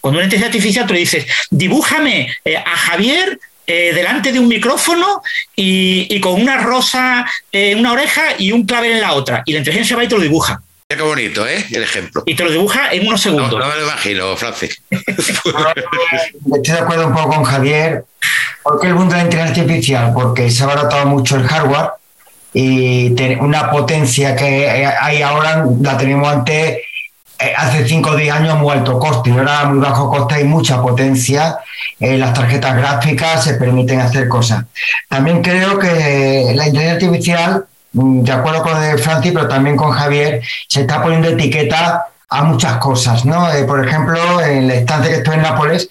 Cuando 0.00 0.18
una 0.18 0.26
inteligencia 0.26 0.48
artificial 0.48 0.86
tú 0.86 0.92
le 0.92 1.00
dices, 1.00 1.26
dibújame 1.50 2.30
eh, 2.44 2.56
a 2.56 2.76
Javier 2.76 3.40
eh, 3.66 3.92
delante 3.94 4.30
de 4.30 4.38
un 4.38 4.46
micrófono 4.46 5.22
y, 5.56 6.20
con 6.20 6.40
una 6.40 6.58
rosa 6.58 7.26
en 7.50 7.78
una 7.78 7.92
oreja 7.92 8.22
y 8.38 8.52
un 8.52 8.66
clavel 8.66 8.92
en 8.92 9.00
la 9.00 9.14
otra. 9.14 9.42
Y 9.46 9.52
la 9.52 9.58
inteligencia 9.58 9.96
va 9.96 10.04
y 10.04 10.08
te 10.08 10.14
lo 10.14 10.20
dibuja. 10.20 10.62
Qué 10.86 11.00
bonito, 11.00 11.46
¿eh? 11.46 11.64
El 11.72 11.82
ejemplo. 11.82 12.22
Y 12.26 12.34
te 12.34 12.44
lo 12.44 12.50
dibuja 12.50 12.92
en 12.92 13.06
unos 13.06 13.22
segundos. 13.22 13.50
No, 13.50 13.66
me 13.66 13.74
lo 13.74 13.84
imagino, 13.84 14.36
Francis. 14.36 14.82
Estoy 14.90 16.62
de 16.62 16.78
acuerdo 16.78 17.06
un 17.06 17.14
poco 17.14 17.36
con 17.36 17.44
Javier. 17.44 18.04
¿Por 18.62 18.80
qué 18.80 18.88
el 18.88 18.94
mundo 18.94 19.14
de 19.14 19.22
la 19.22 19.24
inteligencia 19.24 19.62
artificial? 19.62 20.12
Porque 20.12 20.50
se 20.50 20.62
ha 20.62 20.66
abaratado 20.66 21.06
mucho 21.06 21.36
el 21.36 21.46
hardware 21.46 21.90
y 22.52 23.12
una 23.40 23.70
potencia 23.70 24.36
que 24.36 24.68
hay 24.68 25.22
ahora 25.22 25.66
la 25.80 25.96
tenemos 25.96 26.28
antes 26.28 26.78
eh, 27.40 27.52
hace 27.56 27.88
5 27.88 28.10
o 28.10 28.16
10 28.16 28.32
años 28.32 28.58
muy 28.58 28.70
alto 28.70 28.98
coste, 28.98 29.32
ahora 29.32 29.64
muy 29.64 29.80
bajo 29.80 30.08
coste 30.08 30.40
y 30.40 30.44
mucha 30.44 30.80
potencia. 30.80 31.58
Eh, 31.98 32.18
las 32.18 32.34
tarjetas 32.34 32.76
gráficas 32.76 33.42
se 33.42 33.54
permiten 33.54 34.00
hacer 34.00 34.28
cosas. 34.28 34.64
También 35.08 35.42
creo 35.42 35.78
que 35.78 36.52
la 36.54 36.66
inteligencia 36.66 36.92
artificial 36.92 37.66
de 37.94 38.32
acuerdo 38.32 38.62
con 38.62 38.98
Francis, 38.98 39.32
pero 39.32 39.48
también 39.48 39.76
con 39.76 39.92
Javier, 39.92 40.42
se 40.68 40.82
está 40.82 41.00
poniendo 41.00 41.28
etiqueta 41.28 42.06
a 42.28 42.42
muchas 42.42 42.78
cosas, 42.78 43.24
¿no? 43.24 43.50
Eh, 43.52 43.64
por 43.64 43.86
ejemplo, 43.86 44.40
en 44.40 44.66
la 44.66 44.74
estancia 44.74 45.10
que 45.10 45.16
estoy 45.18 45.36
en 45.36 45.42
Nápoles, 45.42 45.88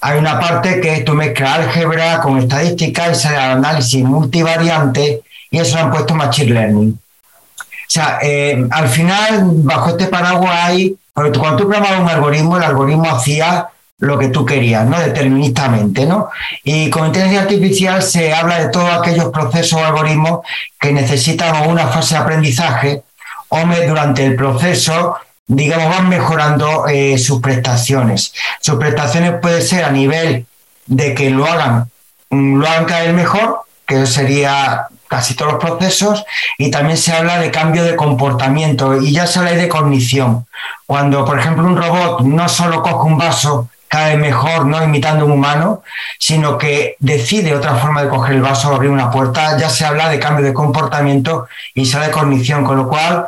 hay 0.00 0.18
una 0.18 0.38
parte 0.38 0.80
que 0.80 1.00
tú 1.00 1.14
mezclas 1.14 1.58
álgebra 1.58 2.20
con 2.20 2.38
estadística 2.38 3.10
y 3.10 3.14
sale 3.16 3.36
análisis 3.36 4.04
multivariante 4.04 5.22
y 5.50 5.58
eso 5.58 5.76
lo 5.76 5.84
han 5.84 5.90
puesto 5.90 6.14
Machine 6.14 6.52
Learning. 6.52 6.98
O 7.58 7.92
sea, 7.92 8.20
eh, 8.22 8.64
al 8.70 8.88
final, 8.88 9.42
bajo 9.64 9.90
este 9.90 10.06
paraguas 10.06 10.54
hay, 10.54 10.96
cuando 11.12 11.56
tú 11.56 11.68
programabas 11.68 12.00
un 12.00 12.08
algoritmo, 12.08 12.56
el 12.56 12.62
algoritmo 12.62 13.10
hacía 13.10 13.68
lo 14.00 14.18
que 14.18 14.28
tú 14.28 14.44
querías, 14.44 14.86
¿no? 14.86 14.98
Deterministamente, 14.98 16.06
¿no? 16.06 16.30
Y 16.64 16.90
con 16.90 17.06
inteligencia 17.06 17.42
artificial 17.42 18.02
se 18.02 18.32
habla 18.34 18.58
de 18.58 18.68
todos 18.70 18.90
aquellos 18.90 19.26
procesos 19.26 19.74
o 19.74 19.84
algoritmos 19.84 20.40
que 20.78 20.92
necesitan 20.92 21.68
una 21.68 21.86
fase 21.88 22.14
de 22.14 22.20
aprendizaje 22.20 23.02
o 23.48 23.58
durante 23.86 24.24
el 24.24 24.36
proceso, 24.36 25.16
digamos, 25.46 25.88
van 25.88 26.08
mejorando 26.08 26.86
eh, 26.88 27.18
sus 27.18 27.40
prestaciones. 27.40 28.32
Sus 28.60 28.76
prestaciones 28.76 29.34
puede 29.42 29.60
ser 29.60 29.84
a 29.84 29.90
nivel 29.90 30.46
de 30.86 31.14
que 31.14 31.30
lo 31.30 31.46
hagan, 31.46 31.90
mm, 32.30 32.56
lo 32.56 32.68
hagan 32.68 32.84
cada 32.86 33.02
vez 33.02 33.14
mejor, 33.14 33.62
que 33.86 34.06
sería 34.06 34.86
casi 35.08 35.34
todos 35.34 35.54
los 35.54 35.60
procesos, 35.60 36.24
y 36.56 36.70
también 36.70 36.96
se 36.96 37.12
habla 37.12 37.38
de 37.38 37.50
cambio 37.50 37.82
de 37.82 37.96
comportamiento 37.96 39.02
y 39.02 39.12
ya 39.12 39.26
se 39.26 39.40
habla 39.40 39.52
de 39.52 39.68
cognición. 39.68 40.46
Cuando, 40.86 41.24
por 41.24 41.38
ejemplo, 41.38 41.66
un 41.66 41.76
robot 41.76 42.20
no 42.20 42.48
solo 42.48 42.82
coge 42.82 43.08
un 43.08 43.18
vaso 43.18 43.68
cada 43.90 44.10
vez 44.10 44.18
mejor, 44.18 44.66
no 44.66 44.82
imitando 44.84 45.26
un 45.26 45.32
humano, 45.32 45.82
sino 46.16 46.56
que 46.56 46.94
decide 47.00 47.56
otra 47.56 47.74
forma 47.74 48.04
de 48.04 48.08
coger 48.08 48.36
el 48.36 48.40
vaso 48.40 48.72
abrir 48.72 48.88
una 48.88 49.10
puerta, 49.10 49.58
ya 49.58 49.68
se 49.68 49.84
habla 49.84 50.08
de 50.08 50.20
cambio 50.20 50.46
de 50.46 50.54
comportamiento 50.54 51.48
y 51.74 51.92
habla 51.92 52.06
de 52.06 52.12
cognición, 52.12 52.64
con 52.64 52.76
lo 52.76 52.88
cual, 52.88 53.26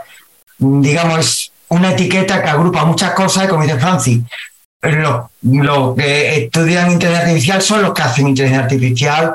digamos, 0.59 1.19
es 1.19 1.53
una 1.67 1.91
etiqueta 1.91 2.41
que 2.41 2.49
agrupa 2.49 2.85
muchas 2.85 3.11
cosas 3.11 3.45
y 3.45 3.49
como 3.49 3.65
dice 3.65 3.77
Francis, 3.77 4.21
lo, 4.83 5.33
lo 5.43 5.97
que 5.97 6.45
estudian 6.45 6.93
inteligencia 6.93 7.27
artificial 7.27 7.63
son 7.63 7.83
los 7.83 7.93
que 7.93 8.03
hacen 8.03 8.29
inteligencia 8.29 8.63
artificial, 8.63 9.35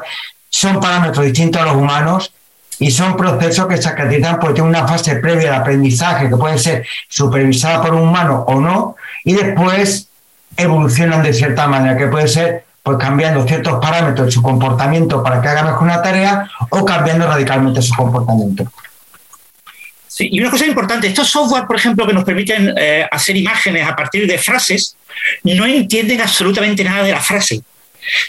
son 0.49 0.79
parámetros 0.79 1.25
distintos 1.25 1.61
a 1.61 1.65
los 1.65 1.75
humanos 1.75 2.31
y 2.79 2.89
son 2.89 3.17
procesos 3.17 3.67
que 3.67 3.75
se 3.75 3.93
caracterizan 3.93 4.39
porque 4.39 4.55
tienen 4.55 4.69
una 4.69 4.87
fase 4.87 5.17
previa 5.17 5.51
de 5.51 5.57
aprendizaje 5.57 6.29
que 6.29 6.37
puede 6.37 6.57
ser 6.57 6.87
supervisada 7.09 7.81
por 7.81 7.95
un 7.95 8.03
humano 8.03 8.45
o 8.47 8.61
no, 8.61 8.95
y 9.25 9.33
después 9.33 10.07
evolucionan 10.57 11.23
de 11.23 11.33
cierta 11.33 11.67
manera, 11.67 11.97
que 11.97 12.07
puede 12.07 12.27
ser 12.27 12.65
pues 12.83 12.97
cambiando 12.97 13.45
ciertos 13.45 13.79
parámetros 13.81 14.27
de 14.27 14.31
su 14.31 14.41
comportamiento 14.41 15.21
para 15.21 15.41
que 15.41 15.47
haga 15.49 15.63
mejor 15.63 15.83
una 15.83 16.01
tarea 16.01 16.49
o 16.69 16.85
cambiando 16.85 17.27
radicalmente 17.27 17.81
su 17.81 17.93
comportamiento. 17.93 18.71
y 20.19 20.39
una 20.39 20.49
cosa 20.49 20.65
importante, 20.65 21.07
estos 21.07 21.29
software, 21.29 21.67
por 21.67 21.75
ejemplo, 21.75 22.07
que 22.07 22.13
nos 22.13 22.23
permiten 22.23 22.73
eh, 22.77 23.05
hacer 23.11 23.35
imágenes 23.35 23.85
a 23.85 23.95
partir 23.95 24.25
de 24.25 24.37
frases, 24.37 24.95
no 25.43 25.65
entienden 25.65 26.21
absolutamente 26.21 26.83
nada 26.83 27.03
de 27.03 27.11
la 27.11 27.19
frase. 27.19 27.61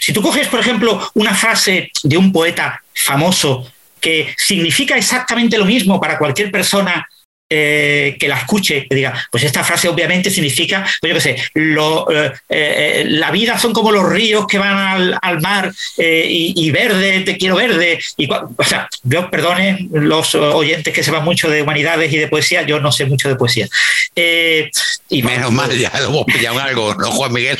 Si 0.01 0.11
tú 0.11 0.21
coges, 0.21 0.47
por 0.47 0.59
ejemplo, 0.59 1.09
una 1.13 1.33
frase 1.33 1.91
de 2.03 2.17
un 2.17 2.31
poeta 2.31 2.83
famoso 2.93 3.65
que 3.99 4.33
significa 4.37 4.97
exactamente 4.97 5.57
lo 5.57 5.65
mismo 5.65 5.99
para 5.99 6.17
cualquier 6.17 6.51
persona 6.51 7.07
eh, 7.51 8.15
que 8.19 8.27
la 8.27 8.37
escuche, 8.37 8.85
que 8.87 8.93
diga, 8.93 9.27
pues 9.31 9.43
esta 9.43 9.63
frase 9.63 9.89
obviamente 9.89 10.29
significa, 10.29 10.85
pues 11.01 11.09
yo 11.09 11.15
qué 11.15 11.21
sé, 11.21 11.35
eh, 11.55 12.31
eh, 12.47 13.05
la 13.07 13.31
vida 13.31 13.57
son 13.57 13.73
como 13.73 13.91
los 13.91 14.07
ríos 14.07 14.45
que 14.45 14.59
van 14.59 15.17
al, 15.19 15.41
mar 15.41 15.73
y, 15.97 16.69
verde, 16.69 17.21
te 17.21 17.37
quiero 17.37 17.55
verde. 17.55 17.99
Y, 18.17 18.29
o 18.31 18.63
sea, 18.63 18.87
yo 19.01 19.31
perdone 19.31 19.87
los 19.91 20.35
oyentes 20.35 20.93
que 20.93 21.03
se 21.03 21.09
van 21.09 21.23
mucho 21.23 21.49
de 21.49 21.63
humanidades 21.63 22.13
y 22.13 22.17
de 22.17 22.27
poesía, 22.27 22.61
yo 22.63 22.79
no 22.79 22.91
sé 22.91 23.05
mucho 23.05 23.29
de 23.29 23.35
poesía. 23.35 23.67
Y 24.15 25.23
Menos 25.23 25.51
mal, 25.51 25.75
ya 25.75 25.91
lo 26.01 26.07
hemos 26.07 26.25
pillado 26.25 26.59
algo, 26.59 26.93
¿no, 26.95 27.09
Juan 27.11 27.33
Miguel? 27.33 27.57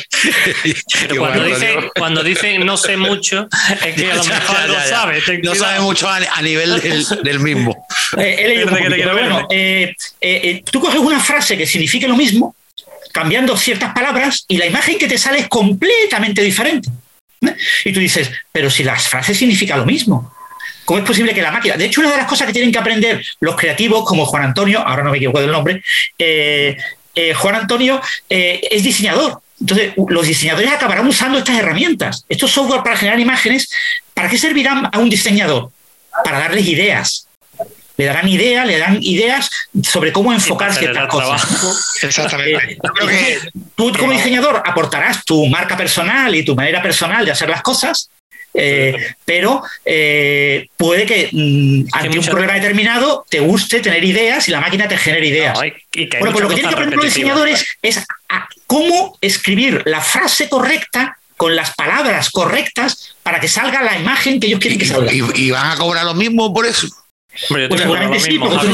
cuando, 1.96 2.22
dicen, 2.22 2.64
no 2.64 2.76
sé 2.76 2.96
mucho, 2.96 3.48
es 3.84 3.94
que 3.94 4.10
a 4.10 4.14
lo 4.14 4.24
mejor 4.24 4.68
lo 4.68 4.80
sabe. 4.80 5.22
No 5.42 5.54
sabe 5.54 5.80
mucho 5.80 6.08
a, 6.08 6.42
nivel 6.42 6.80
del, 7.22 7.40
mismo. 7.40 7.86
él 8.16 8.68
bueno, 9.12 9.46
eh, 9.50 9.94
eh, 10.20 10.62
tú 10.70 10.80
coges 10.80 11.00
una 11.00 11.20
frase 11.20 11.56
que 11.56 11.66
signifique 11.66 12.06
lo 12.06 12.16
mismo, 12.16 12.54
cambiando 13.12 13.56
ciertas 13.56 13.92
palabras, 13.92 14.44
y 14.46 14.56
la 14.56 14.66
imagen 14.66 14.98
que 14.98 15.08
te 15.08 15.18
sale 15.18 15.40
es 15.40 15.48
completamente 15.48 16.42
diferente. 16.42 16.88
¿eh? 17.42 17.56
Y 17.84 17.92
tú 17.92 18.00
dices, 18.00 18.30
pero 18.52 18.70
si 18.70 18.84
las 18.84 19.08
frases 19.08 19.38
significan 19.38 19.78
lo 19.78 19.86
mismo, 19.86 20.32
¿cómo 20.90 20.98
es 20.98 21.06
posible 21.06 21.32
que 21.32 21.40
la 21.40 21.52
máquina? 21.52 21.76
De 21.76 21.84
hecho, 21.84 22.00
una 22.00 22.10
de 22.10 22.16
las 22.16 22.26
cosas 22.26 22.48
que 22.48 22.52
tienen 22.52 22.72
que 22.72 22.78
aprender 22.80 23.24
los 23.38 23.54
creativos, 23.54 24.04
como 24.04 24.26
Juan 24.26 24.42
Antonio, 24.42 24.80
ahora 24.80 25.04
no 25.04 25.12
me 25.12 25.18
equivoco 25.18 25.40
del 25.40 25.52
nombre, 25.52 25.84
Juan 27.36 27.54
Antonio 27.54 28.00
es 28.28 28.82
diseñador. 28.82 29.40
Entonces, 29.60 29.92
los 30.08 30.26
diseñadores 30.26 30.72
acabarán 30.72 31.06
usando 31.06 31.38
estas 31.38 31.56
herramientas, 31.60 32.24
estos 32.28 32.50
software 32.50 32.82
para 32.82 32.96
generar 32.96 33.20
imágenes. 33.20 33.70
¿Para 34.14 34.28
qué 34.28 34.36
servirán 34.36 34.88
a 34.90 34.98
un 34.98 35.08
diseñador? 35.08 35.70
Para 36.24 36.40
darles 36.40 36.66
ideas, 36.66 37.28
le 37.96 38.06
darán 38.06 38.26
ideas, 38.26 38.66
le 38.66 38.78
dan 38.78 38.98
ideas 39.00 39.48
sobre 39.84 40.12
cómo 40.12 40.32
enfocar 40.32 40.74
ciertas 40.74 41.06
cosas. 41.06 41.46
Exactamente. 42.02 42.78
Eh, 43.12 43.38
tú 43.76 43.92
como 43.96 44.10
diseñador 44.10 44.60
aportarás 44.66 45.24
tu 45.24 45.46
marca 45.46 45.76
personal 45.76 46.34
y 46.34 46.44
tu 46.44 46.56
manera 46.56 46.82
personal 46.82 47.24
de 47.24 47.30
hacer 47.30 47.48
las 47.48 47.62
cosas, 47.62 48.10
eh, 48.54 49.14
pero 49.24 49.62
eh, 49.84 50.68
puede 50.76 51.06
que 51.06 51.28
mm, 51.30 51.88
ante 51.92 52.18
un 52.18 52.24
problema 52.24 52.54
determinado 52.54 53.24
te 53.28 53.40
guste 53.40 53.80
tener 53.80 54.02
ideas 54.04 54.48
y 54.48 54.50
la 54.50 54.60
máquina 54.60 54.88
te 54.88 54.96
genere 54.96 55.26
ideas. 55.26 55.58
bueno, 55.58 56.32
pues 56.32 56.42
lo 56.42 56.48
que 56.48 56.54
tienen 56.54 56.70
que 56.70 56.74
aprender 56.74 56.96
los 56.96 57.04
diseñadores 57.04 57.66
es 57.82 58.04
cómo 58.66 59.16
escribir 59.20 59.82
la 59.86 60.00
frase 60.00 60.48
correcta 60.48 61.16
con 61.36 61.56
las 61.56 61.74
palabras 61.74 62.30
correctas 62.30 63.14
para 63.22 63.40
que 63.40 63.48
salga 63.48 63.82
la 63.82 63.98
imagen 63.98 64.40
que 64.40 64.48
ellos 64.48 64.60
quieren 64.60 64.78
que 64.78 64.86
salga. 64.86 65.10
y 65.12 65.50
van 65.50 65.70
a 65.70 65.76
cobrar 65.76 66.04
lo 66.04 66.14
mismo 66.14 66.52
por 66.52 66.66
eso? 66.66 66.88
Hombre, 67.48 67.68
pues 67.68 67.80
seguramente 67.80 68.20
sí, 68.20 68.38
porque 68.38 68.56
tú 68.58 68.68
no 68.68 68.72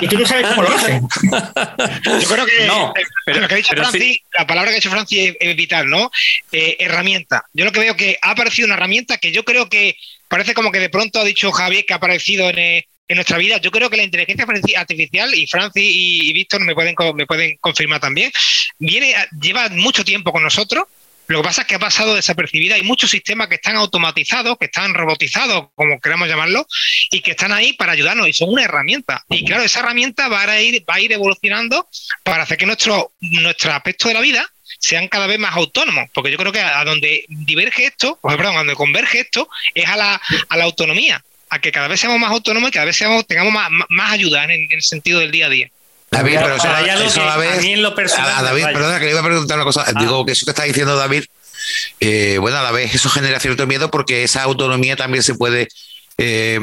y 0.00 0.08
tú 0.08 0.18
no 0.18 0.26
sabes 0.26 0.46
cómo 0.48 0.62
lo 0.62 0.68
hacen. 0.68 1.00
Yo 2.20 2.28
creo 2.28 2.46
que 2.46 2.66
no, 2.66 2.92
pero, 3.24 3.40
lo 3.40 3.48
que 3.48 3.54
ha 3.54 3.56
dicho 3.56 3.74
Francis, 3.74 4.18
la 4.38 4.46
palabra 4.46 4.70
que 4.70 4.76
ha 4.76 4.80
dicho 4.80 4.90
Francis 4.90 5.34
es, 5.38 5.56
vital, 5.56 5.88
¿no? 5.88 6.10
Eh, 6.52 6.76
herramienta. 6.78 7.44
Yo 7.52 7.64
lo 7.64 7.72
que 7.72 7.80
veo 7.80 7.96
que 7.96 8.18
ha 8.20 8.30
aparecido 8.30 8.66
una 8.66 8.74
herramienta 8.74 9.18
que 9.18 9.32
yo 9.32 9.44
creo 9.44 9.68
que 9.68 9.96
parece 10.28 10.54
como 10.54 10.70
que 10.70 10.80
de 10.80 10.90
pronto 10.90 11.20
ha 11.20 11.24
dicho 11.24 11.50
Javier 11.50 11.84
que 11.86 11.94
ha 11.94 11.96
aparecido 11.96 12.48
en, 12.50 12.58
eh, 12.58 12.86
en 13.10 13.16
nuestra 13.16 13.38
vida. 13.38 13.58
Yo 13.58 13.72
creo 13.72 13.90
que 13.90 13.96
la 13.96 14.04
inteligencia 14.04 14.46
artificial, 14.78 15.34
y 15.34 15.46
Francis 15.48 15.82
y, 15.84 16.32
Víctor 16.32 16.60
me 16.60 16.74
pueden, 16.74 16.94
me 17.14 17.26
pueden 17.26 17.56
confirmar 17.60 18.00
también, 18.00 18.30
viene, 18.78 19.14
lleva 19.40 19.68
mucho 19.70 20.04
tiempo 20.04 20.30
con 20.30 20.44
nosotros 20.44 20.84
lo 21.32 21.42
que 21.42 21.46
pasa 21.46 21.62
es 21.62 21.66
que 21.68 21.74
ha 21.76 21.78
pasado 21.78 22.14
desapercibida. 22.14 22.74
Hay 22.74 22.82
muchos 22.82 23.10
sistemas 23.10 23.48
que 23.48 23.56
están 23.56 23.76
automatizados, 23.76 24.58
que 24.58 24.66
están 24.66 24.94
robotizados, 24.94 25.68
como 25.74 26.00
queramos 26.00 26.28
llamarlo, 26.28 26.66
y 27.10 27.20
que 27.20 27.32
están 27.32 27.52
ahí 27.52 27.72
para 27.72 27.92
ayudarnos 27.92 28.28
y 28.28 28.32
son 28.32 28.50
una 28.50 28.64
herramienta. 28.64 29.24
Y 29.28 29.44
claro, 29.44 29.62
esa 29.62 29.80
herramienta 29.80 30.28
va 30.28 30.42
a 30.42 30.60
ir, 30.60 30.84
va 30.88 30.94
a 30.94 31.00
ir 31.00 31.12
evolucionando 31.12 31.88
para 32.24 32.42
hacer 32.42 32.58
que 32.58 32.66
nuestro, 32.66 33.12
nuestro 33.20 33.72
aspecto 33.72 34.08
de 34.08 34.14
la 34.14 34.20
vida 34.20 34.50
sean 34.78 35.08
cada 35.08 35.26
vez 35.26 35.38
más 35.38 35.54
autónomos, 35.56 36.08
porque 36.14 36.30
yo 36.30 36.38
creo 36.38 36.52
que 36.52 36.60
a 36.60 36.84
donde 36.84 37.24
diverge 37.28 37.86
esto, 37.86 38.18
perdón, 38.22 38.54
a 38.54 38.58
donde 38.58 38.74
converge 38.74 39.20
esto, 39.20 39.48
es 39.74 39.86
a 39.86 39.96
la, 39.96 40.20
a 40.48 40.56
la 40.56 40.64
autonomía, 40.64 41.22
a 41.50 41.60
que 41.60 41.72
cada 41.72 41.88
vez 41.88 42.00
seamos 42.00 42.18
más 42.18 42.30
autónomos 42.30 42.70
y 42.70 42.72
cada 42.72 42.86
vez 42.86 42.96
seamos, 42.96 43.26
tengamos 43.26 43.52
más, 43.52 43.68
más 43.88 44.12
ayuda 44.12 44.44
en, 44.44 44.68
el 44.70 44.82
sentido 44.82 45.20
del 45.20 45.30
día 45.30 45.46
a 45.46 45.50
día. 45.50 45.70
David, 46.10 46.38
pero 46.40 46.56
eso, 46.56 46.66
eso 46.66 47.22
a 47.22 47.26
la 47.26 47.36
vez. 47.36 47.64
A, 48.18 48.42
David, 48.42 48.64
perdona, 48.64 48.98
que 48.98 49.04
le 49.04 49.10
iba 49.12 49.20
a 49.20 49.24
preguntar 49.24 49.56
una 49.56 49.64
cosa. 49.64 49.84
Ah. 49.86 49.92
Digo 49.98 50.26
que 50.26 50.32
eso 50.32 50.44
que 50.44 50.50
está 50.50 50.64
diciendo 50.64 50.96
David, 50.96 51.24
eh, 52.00 52.38
bueno, 52.40 52.58
a 52.58 52.62
la 52.62 52.72
vez 52.72 52.94
eso 52.94 53.08
genera 53.08 53.38
cierto 53.38 53.66
miedo 53.66 53.90
porque 53.90 54.24
esa 54.24 54.42
autonomía 54.42 54.96
también 54.96 55.22
se 55.22 55.34
puede 55.34 55.68
eh, 56.18 56.58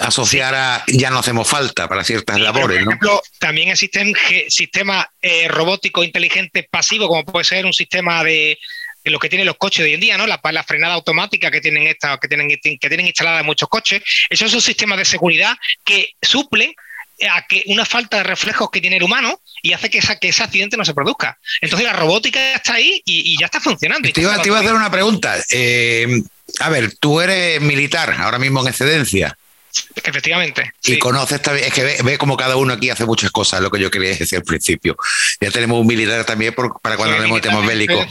asociar 0.00 0.54
a 0.54 0.84
ya 0.88 1.10
no 1.10 1.20
hacemos 1.20 1.48
falta 1.48 1.88
para 1.88 2.02
ciertas 2.02 2.40
labores. 2.40 2.78
por 2.78 2.88
ejemplo, 2.88 3.22
también 3.38 3.68
existen 3.68 4.14
sistemas 4.48 5.06
eh, 5.22 5.46
robóticos 5.48 6.04
inteligentes 6.04 6.66
pasivos, 6.68 7.06
como 7.06 7.24
puede 7.24 7.44
ser 7.44 7.66
un 7.66 7.72
sistema 7.72 8.24
de, 8.24 8.58
lo 9.04 9.20
que 9.20 9.28
tienen 9.28 9.46
los 9.46 9.56
coches 9.56 9.84
de 9.84 9.90
hoy 9.90 9.94
en 9.94 10.00
día, 10.00 10.18
¿no? 10.18 10.26
La, 10.26 10.40
la 10.42 10.64
frenada 10.64 10.94
automática 10.94 11.52
que 11.52 11.60
tienen 11.60 11.86
esta, 11.86 12.18
que 12.18 12.26
tienen, 12.26 12.48
que 12.48 12.88
tienen 12.88 13.06
instalada 13.06 13.40
en 13.40 13.46
muchos 13.46 13.68
coches. 13.68 14.02
Esos 14.28 14.50
son 14.50 14.60
sistemas 14.60 14.98
de 14.98 15.04
seguridad 15.04 15.56
que 15.84 16.10
suplen 16.20 16.74
a 17.28 17.46
que 17.46 17.64
una 17.66 17.84
falta 17.84 18.18
de 18.18 18.22
reflejos 18.22 18.70
que 18.70 18.80
tiene 18.80 18.96
el 18.96 19.02
humano 19.02 19.40
y 19.62 19.72
hace 19.72 19.90
que, 19.90 19.98
esa, 19.98 20.16
que 20.16 20.28
ese 20.28 20.42
accidente 20.42 20.76
no 20.76 20.84
se 20.84 20.94
produzca. 20.94 21.38
Entonces 21.60 21.86
la 21.86 21.92
robótica 21.92 22.54
está 22.54 22.74
ahí 22.74 23.02
y, 23.04 23.38
ya 23.38 23.46
está 23.46 23.60
funcionando. 23.60 24.10
Te 24.12 24.20
iba, 24.20 24.34
a 24.34 24.40
hacer 24.40 24.74
una 24.74 24.90
pregunta. 24.90 25.36
Eh, 25.50 26.22
a 26.60 26.68
ver, 26.68 26.94
tú 26.96 27.20
eres 27.20 27.60
militar 27.60 28.14
ahora 28.18 28.38
mismo 28.38 28.60
en 28.60 28.68
excedencia. 28.68 29.36
Efectivamente. 29.94 30.72
Y 30.84 30.98
conoces 30.98 31.40
también, 31.40 31.68
es 31.68 31.72
que 31.72 32.02
ve, 32.02 32.18
como 32.18 32.36
cada 32.36 32.56
uno 32.56 32.72
aquí 32.74 32.90
hace 32.90 33.04
muchas 33.04 33.30
cosas, 33.30 33.60
lo 33.60 33.70
que 33.70 33.80
yo 33.80 33.90
quería 33.90 34.16
decir 34.16 34.38
al 34.38 34.44
principio. 34.44 34.96
Ya 35.40 35.50
tenemos 35.50 35.80
un 35.80 35.86
militar 35.86 36.24
también 36.24 36.54
para 36.54 36.96
cuando 36.96 37.18
nos 37.18 37.30
metemos 37.30 37.66
bélicos. 37.66 38.06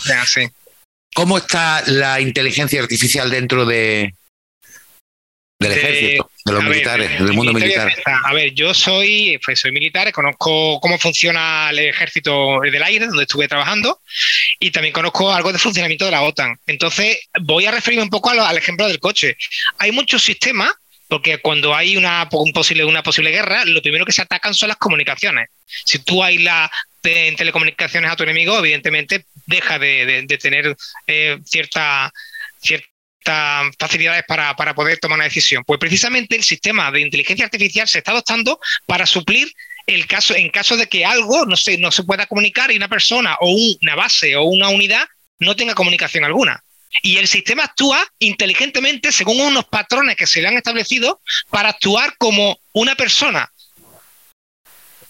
¿Cómo 1.13 1.39
está 1.39 1.83
la 1.87 2.21
inteligencia 2.21 2.81
artificial 2.81 3.29
dentro 3.29 3.65
de, 3.65 4.13
del 5.59 5.71
ejército, 5.73 6.31
de 6.49 6.55
los 6.55 6.63
militares, 6.63 7.19
del 7.19 7.33
mundo 7.33 7.53
militar. 7.53 7.93
A 8.05 8.33
ver, 8.33 8.53
yo 8.53 8.73
soy, 8.73 9.39
pues 9.43 9.59
soy 9.59 9.71
militar, 9.71 10.11
conozco 10.11 10.79
cómo 10.79 10.97
funciona 10.97 11.69
el 11.69 11.79
ejército 11.79 12.59
del 12.61 12.83
aire, 12.83 13.07
donde 13.07 13.23
estuve 13.23 13.47
trabajando, 13.47 14.01
y 14.59 14.71
también 14.71 14.93
conozco 14.93 15.31
algo 15.31 15.51
de 15.51 15.59
funcionamiento 15.59 16.05
de 16.05 16.11
la 16.11 16.23
OTAN. 16.23 16.57
Entonces, 16.67 17.19
voy 17.41 17.65
a 17.65 17.71
referirme 17.71 18.03
un 18.03 18.09
poco 18.09 18.29
al, 18.29 18.57
ejemplo 18.57 18.87
del 18.87 18.99
coche. 18.99 19.37
Hay 19.77 19.91
muchos 19.91 20.23
sistemas 20.23 20.71
porque 21.07 21.39
cuando 21.39 21.75
hay 21.75 21.97
una, 21.97 22.29
posible, 22.29 22.85
una 22.85 23.01
posible 23.01 23.31
guerra, 23.31 23.65
lo 23.65 23.81
primero 23.81 24.05
que 24.05 24.11
se 24.11 24.21
atacan 24.21 24.53
son 24.53 24.67
las 24.69 24.77
comunicaciones. 24.77 25.49
Si 25.85 25.99
tú 25.99 26.21
la 26.39 26.69
en 27.03 27.35
telecomunicaciones 27.35 28.11
a 28.11 28.15
tu 28.15 28.23
enemigo, 28.23 28.57
evidentemente 28.57 29.25
deja 29.45 29.79
de, 29.79 30.25
tener 30.39 30.75
eh, 31.07 31.39
cierta, 31.45 32.11
cierta 33.23 33.63
facilidades 33.79 34.23
para, 34.27 34.55
poder 34.73 34.99
tomar 34.99 35.17
una 35.17 35.25
decisión? 35.25 35.63
Pues 35.65 35.79
precisamente 35.79 36.35
el 36.35 36.43
sistema 36.43 36.91
de 36.91 37.01
inteligencia 37.01 37.45
artificial 37.45 37.87
se 37.87 37.99
está 37.99 38.11
adoptando 38.11 38.59
para 38.85 39.05
suplir 39.05 39.51
el 39.87 40.05
caso, 40.07 40.35
en 40.35 40.49
caso 40.49 40.77
de 40.77 40.87
que 40.87 41.05
algo 41.05 41.45
no 41.45 41.55
se, 41.55 41.77
no 41.77 41.91
se 41.91 42.03
pueda 42.03 42.27
comunicar 42.27 42.71
y 42.71 42.77
una 42.77 42.87
persona 42.87 43.35
o 43.39 43.51
una 43.81 43.95
base 43.95 44.35
o 44.35 44.43
una 44.43 44.69
unidad 44.69 45.07
no 45.39 45.55
tenga 45.55 45.73
comunicación 45.73 46.23
alguna. 46.23 46.63
Y 47.01 47.17
el 47.17 47.27
sistema 47.27 47.63
actúa 47.63 48.03
inteligentemente 48.17 49.11
según 49.11 49.39
unos 49.39 49.65
patrones 49.65 50.15
que 50.15 50.27
se 50.27 50.41
le 50.41 50.47
han 50.47 50.57
establecido 50.57 51.21
para 51.49 51.69
actuar 51.69 52.15
como 52.17 52.59
una 52.73 52.95
persona. 52.95 53.51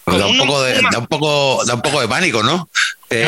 da, 0.05 0.25
un 0.25 0.37
poco 0.37 0.61
de, 0.61 0.81
da, 0.81 0.99
un 0.99 1.07
poco, 1.07 1.63
da 1.65 1.75
un 1.75 1.81
poco 1.81 2.01
de 2.01 2.07
pánico, 2.07 2.43
¿no? 2.43 2.69
Eh, 3.11 3.27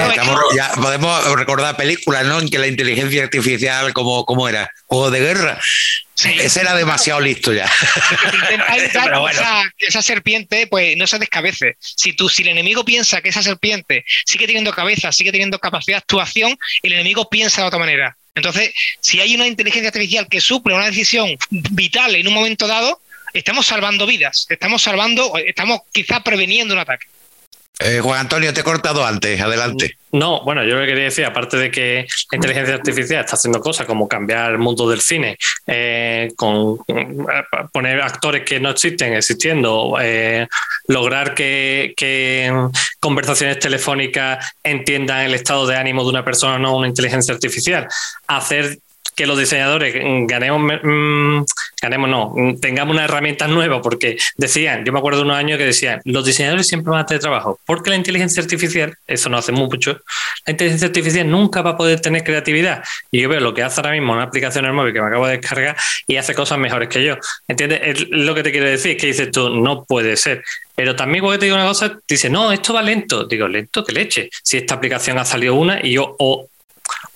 ya 0.55 0.71
podemos 0.75 1.25
recordar 1.35 1.75
películas, 1.75 2.25
¿no? 2.25 2.39
En 2.39 2.49
que 2.49 2.59
la 2.59 2.67
inteligencia 2.67 3.23
artificial, 3.23 3.93
como 3.93 4.25
¿cómo 4.25 4.47
era? 4.47 4.69
Juego 4.85 5.09
de 5.09 5.19
guerra. 5.19 5.59
Ese 6.23 6.61
era 6.61 6.75
demasiado 6.75 7.19
listo 7.19 7.51
ya. 7.51 7.65
esa, 9.79 10.01
serpiente, 10.01 10.67
pues 10.67 10.95
no 10.97 11.07
se 11.07 11.17
descabece. 11.17 11.77
Si 11.79 12.13
tú, 12.13 12.29
si 12.29 12.43
el 12.43 12.49
enemigo 12.49 12.85
piensa 12.85 13.21
que 13.21 13.29
esa 13.29 13.41
serpiente 13.41 14.05
sigue 14.25 14.45
teniendo 14.45 14.71
cabeza, 14.71 15.11
sigue 15.11 15.31
teniendo 15.31 15.57
capacidad 15.57 15.97
de 15.97 16.01
actuación, 16.01 16.57
el 16.83 16.93
enemigo 16.93 17.27
piensa 17.27 17.61
de 17.61 17.67
otra 17.67 17.79
manera. 17.79 18.15
Entonces, 18.35 18.71
si 18.99 19.19
hay 19.19 19.35
una 19.35 19.47
inteligencia 19.47 19.87
artificial 19.87 20.27
que 20.29 20.41
suple 20.41 20.75
una 20.75 20.85
decisión 20.85 21.35
vital 21.49 22.15
en 22.15 22.27
un 22.27 22.33
momento 22.33 22.67
dado, 22.67 23.01
estamos 23.33 23.65
salvando 23.65 24.05
vidas, 24.05 24.45
estamos 24.49 24.83
salvando, 24.83 25.33
estamos 25.37 25.81
quizá 25.91 26.21
preveniendo 26.21 26.73
un 26.73 26.81
ataque. 26.81 27.07
Eh, 27.79 27.99
Juan 27.99 28.19
Antonio, 28.19 28.53
te 28.53 28.61
he 28.61 28.63
cortado 28.63 29.03
antes, 29.05 29.41
adelante. 29.41 29.97
No, 30.11 30.43
bueno, 30.43 30.63
yo 30.63 30.75
lo 30.75 30.81
que 30.81 30.87
quería 30.87 31.05
decir, 31.05 31.25
aparte 31.25 31.57
de 31.57 31.71
que 31.71 32.05
la 32.31 32.35
inteligencia 32.35 32.75
artificial 32.75 33.21
está 33.21 33.35
haciendo 33.35 33.59
cosas 33.59 33.87
como 33.87 34.07
cambiar 34.07 34.51
el 34.51 34.59
mundo 34.59 34.87
del 34.87 35.01
cine, 35.01 35.37
eh, 35.65 36.29
con 36.35 36.77
poner 37.71 38.01
actores 38.01 38.43
que 38.43 38.59
no 38.59 38.69
existen 38.69 39.13
existiendo, 39.13 39.97
eh, 39.99 40.47
lograr 40.87 41.33
que, 41.33 41.93
que, 41.97 42.53
conversaciones 42.99 43.57
telefónicas 43.57 44.53
entiendan 44.63 45.21
el 45.21 45.33
estado 45.33 45.65
de 45.65 45.75
ánimo 45.75 46.03
de 46.03 46.09
una 46.09 46.25
persona, 46.25 46.59
no 46.59 46.77
una 46.77 46.87
inteligencia 46.87 47.33
artificial, 47.33 47.87
hacer 48.27 48.77
que 49.15 49.25
los 49.25 49.37
diseñadores 49.37 49.93
ganemos, 50.27 50.79
mm, 50.83 51.43
ganemos 51.81 52.09
no, 52.09 52.33
tengamos 52.59 52.93
una 52.93 53.05
herramienta 53.05 53.47
nueva, 53.47 53.81
porque 53.81 54.17
decían, 54.37 54.85
yo 54.85 54.93
me 54.93 54.99
acuerdo 54.99 55.19
de 55.19 55.25
unos 55.25 55.37
años 55.37 55.57
que 55.57 55.65
decían, 55.65 56.01
los 56.05 56.25
diseñadores 56.25 56.67
siempre 56.67 56.91
van 56.91 57.01
a 57.01 57.05
tener 57.05 57.21
trabajo, 57.21 57.59
porque 57.65 57.89
la 57.89 57.95
inteligencia 57.95 58.41
artificial, 58.41 58.95
eso 59.07 59.29
no 59.29 59.37
hace 59.37 59.51
mucho, 59.51 60.01
la 60.45 60.51
inteligencia 60.51 60.87
artificial 60.87 61.29
nunca 61.29 61.61
va 61.61 61.71
a 61.71 61.77
poder 61.77 61.99
tener 61.99 62.23
creatividad. 62.23 62.83
Y 63.11 63.21
yo 63.21 63.29
veo 63.29 63.39
lo 63.39 63.53
que 63.53 63.63
hace 63.63 63.79
ahora 63.79 63.91
mismo 63.91 64.13
una 64.13 64.23
aplicación 64.23 64.65
en 64.65 64.71
el 64.71 64.75
móvil 64.75 64.93
que 64.93 65.01
me 65.01 65.07
acabo 65.07 65.27
de 65.27 65.37
descargar 65.37 65.75
y 66.07 66.17
hace 66.17 66.33
cosas 66.33 66.57
mejores 66.57 66.89
que 66.89 67.03
yo. 67.03 67.17
¿Entiendes? 67.47 68.09
lo 68.09 68.33
que 68.35 68.43
te 68.43 68.51
quiero 68.51 68.67
decir, 68.67 68.97
que 68.97 69.07
dices 69.07 69.31
tú, 69.31 69.49
no 69.49 69.83
puede 69.85 70.17
ser. 70.17 70.43
Pero 70.75 70.95
también 70.95 71.23
cuando 71.23 71.39
te 71.39 71.45
digo 71.45 71.57
una 71.57 71.67
cosa, 71.67 71.99
dice, 72.07 72.29
no, 72.29 72.51
esto 72.51 72.73
va 72.73 72.81
lento. 72.81 73.25
Digo, 73.25 73.47
lento, 73.47 73.83
que 73.83 73.93
leche. 73.93 74.29
Si 74.43 74.57
esta 74.57 74.75
aplicación 74.75 75.17
ha 75.19 75.25
salido 75.25 75.55
una 75.55 75.79
y 75.85 75.93
yo 75.93 76.15
o 76.17 76.47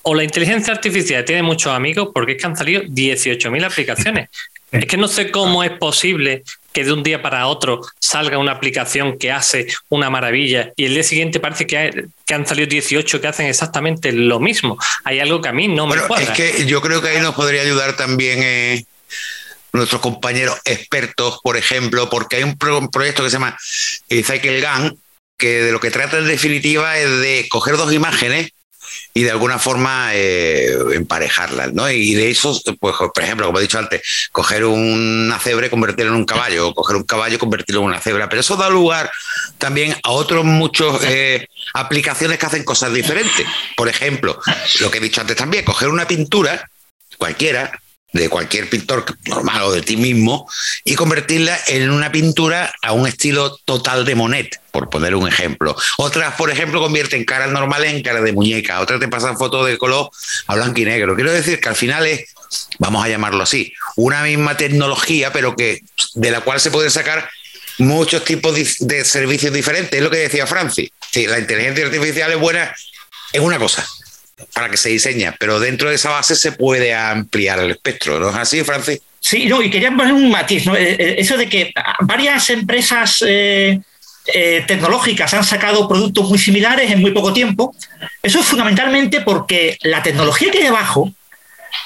o 0.08 0.14
la 0.14 0.24
inteligencia 0.24 0.72
artificial 0.72 1.26
tiene 1.26 1.42
muchos 1.42 1.74
amigos 1.74 2.10
porque 2.14 2.34
es 2.34 2.38
que 2.38 2.46
han 2.46 2.56
salido 2.56 2.84
18.000 2.84 3.66
aplicaciones. 3.66 4.30
es 4.72 4.86
que 4.86 4.98
no 4.98 5.08
sé 5.08 5.32
cómo 5.32 5.64
es 5.64 5.72
posible 5.72 6.44
que 6.72 6.84
de 6.84 6.94
un 6.94 7.02
día 7.02 7.22
para 7.22 7.48
otro 7.48 7.82
salga 8.00 8.38
una 8.38 8.52
aplicación 8.52 9.18
que 9.18 9.32
hace 9.32 9.68
una 9.90 10.12
maravilla 10.12 10.72
y 10.76 10.86
el 10.86 10.94
día 10.94 11.04
siguiente 11.04 11.40
parece 11.40 11.66
que, 11.66 12.08
han 12.32 12.46
salido 12.46 12.68
18 12.68 13.20
que 13.20 13.28
hacen 13.28 13.48
exactamente 13.48 14.12
lo 14.12 14.40
mismo. 14.40 14.78
Hay 15.06 15.20
algo 15.20 15.42
que 15.42 15.50
a 15.50 15.54
mí 15.54 15.68
no 15.68 15.88
me 15.88 15.98
cuadra. 16.02 16.24
Es 16.24 16.30
que 16.32 16.66
yo 16.68 16.82
creo 16.82 17.02
que 17.02 17.10
ahí 17.10 17.20
nos 17.20 17.34
podría 17.34 17.62
ayudar 17.62 17.96
también 17.96 18.40
eh, 18.44 18.86
nuestros 19.74 20.02
compañeros 20.02 20.60
expertos, 20.66 21.40
por 21.42 21.58
ejemplo, 21.58 22.10
porque 22.12 22.36
hay 22.36 22.44
un, 22.44 22.58
proyecto 22.58 23.24
que 23.24 23.30
se 23.30 23.38
llama 23.38 23.58
Cycle 24.08 24.62
Gun, 24.62 25.00
que 25.36 25.64
de 25.64 25.72
lo 25.72 25.80
que 25.80 25.90
trata 25.90 26.20
en 26.20 26.28
definitiva 26.28 26.96
es 27.00 27.10
de 27.22 27.48
coger 27.50 27.78
dos 27.78 27.92
imágenes 27.92 28.52
y 29.18 29.24
de 29.24 29.32
alguna 29.32 29.58
forma 29.58 30.10
eh, 30.14 30.76
emparejarlas, 30.94 31.72
¿no? 31.72 31.90
Y 31.90 32.16
de 32.16 32.30
eso, 32.30 32.62
pues, 32.82 32.96
por 32.98 33.24
ejemplo, 33.24 33.46
como 33.46 33.60
he 33.60 33.62
dicho 33.62 33.80
antes, 33.80 34.02
coger 34.34 34.66
una 34.66 35.40
cebra 35.40 35.68
y 35.68 36.02
en 36.02 36.12
un 36.12 36.26
caballo, 36.26 36.68
o 36.68 36.76
coger 36.76 36.98
un 36.98 37.06
caballo 37.06 37.36
y 37.36 37.38
convertirlo 37.38 37.80
en 37.80 37.88
una 37.88 38.02
cebra. 38.02 38.28
Pero 38.28 38.42
eso 38.42 38.58
da 38.58 38.70
lugar 38.70 39.10
también 39.58 39.96
a 40.04 40.12
otros 40.12 40.44
muchos 40.44 41.02
eh, 41.06 41.48
aplicaciones 41.74 42.38
que 42.38 42.46
hacen 42.46 42.66
cosas 42.66 42.92
diferentes. 42.92 43.48
Por 43.78 43.88
ejemplo, 43.88 44.38
lo 44.82 44.92
que 44.92 44.98
he 44.98 45.02
dicho 45.02 45.22
antes 45.22 45.38
también, 45.38 45.64
coger 45.64 45.88
una 45.88 46.06
pintura, 46.06 46.70
cualquiera, 47.18 47.72
de 48.16 48.30
cualquier 48.30 48.70
pintor 48.70 49.06
normal 49.26 49.64
o 49.64 49.72
de 49.74 49.82
ti 49.82 49.98
mismo 49.98 50.50
y 50.86 50.96
convertirla 50.96 51.60
en 51.68 51.92
una 51.92 52.14
pintura 52.14 52.74
a 52.82 52.94
un 52.94 53.08
estilo 53.08 53.58
total 53.66 54.06
de 54.06 54.16
Monet, 54.16 54.62
por 54.72 54.90
poner 54.90 55.16
un 55.16 55.28
ejemplo. 55.28 55.76
Otras, 55.98 56.34
por 56.36 56.50
ejemplo, 56.50 56.80
convierten 56.80 57.26
caras 57.26 57.52
normales 57.52 57.94
en 57.94 58.02
caras 58.02 58.24
de 58.24 58.32
muñeca, 58.32 58.80
otras 58.80 59.02
te 59.02 59.10
pasan 59.10 59.38
fotos 59.38 59.68
de 59.68 59.78
color 59.78 60.10
a 60.48 60.56
blanco 60.56 60.80
y 60.80 60.86
negro. 60.86 61.16
Quiero 61.16 61.34
decir 61.34 61.60
que 61.60 61.68
al 61.68 61.76
final 61.76 62.08
es, 62.08 62.34
vamos 62.80 63.04
a 63.04 63.10
llamarlo 63.10 63.44
así, 63.44 63.74
una 63.98 64.24
misma 64.24 64.56
tecnología, 64.56 65.34
pero 65.34 65.58
que 65.58 65.82
de 66.14 66.32
la 66.32 66.40
cual 66.40 66.62
se 66.62 66.72
pueden 66.72 66.92
sacar 66.92 67.30
muchos 67.80 68.24
tipos 68.24 68.56
de 68.80 69.04
servicios 69.04 69.52
diferentes. 69.52 69.94
Es 69.94 70.02
lo 70.04 70.10
que 70.10 70.20
decía 70.20 70.48
Francis. 70.48 70.90
Si 71.12 71.28
la 71.28 71.38
inteligencia 71.38 71.86
artificial 71.86 72.32
es 72.32 72.40
buena, 72.40 72.74
es 73.34 73.42
una 73.42 73.60
cosa 73.60 73.86
para 74.54 74.70
que 74.70 74.78
se 74.78 74.90
diseña, 74.90 75.36
pero 75.40 75.60
dentro 75.60 75.90
de 75.90 75.96
esa 75.96 76.10
base 76.10 76.36
se 76.36 76.52
puede 76.52 76.94
ampliar 76.94 77.60
el 77.60 77.72
espectro, 77.72 78.20
¿no 78.20 78.30
es 78.30 78.36
así, 78.36 78.64
Francis? 78.64 79.02
Sí, 79.20 79.46
no, 79.46 79.62
y 79.62 79.70
quería 79.70 79.96
poner 79.96 80.14
un 80.14 80.30
matiz, 80.30 80.66
¿no? 80.66 80.76
Eh, 80.76 80.96
eh, 81.00 81.16
eso 81.18 81.38
de 81.38 81.48
que 81.48 81.74
varias 82.02 82.50
empresas 82.50 83.24
eh, 83.26 83.80
tecnológicas 84.68 85.34
han 85.34 85.44
sacado 85.44 85.88
productos 85.88 86.30
muy 86.30 86.38
similares 86.38 86.92
en 86.92 87.00
muy 87.00 87.12
poco 87.12 87.32
tiempo, 87.32 87.74
eso 88.22 88.40
es 88.40 88.46
fundamentalmente 88.46 89.22
porque 89.22 89.78
la 89.82 90.04
tecnología 90.04 90.52
que 90.52 90.58
hay 90.60 90.64
debajo 90.66 91.12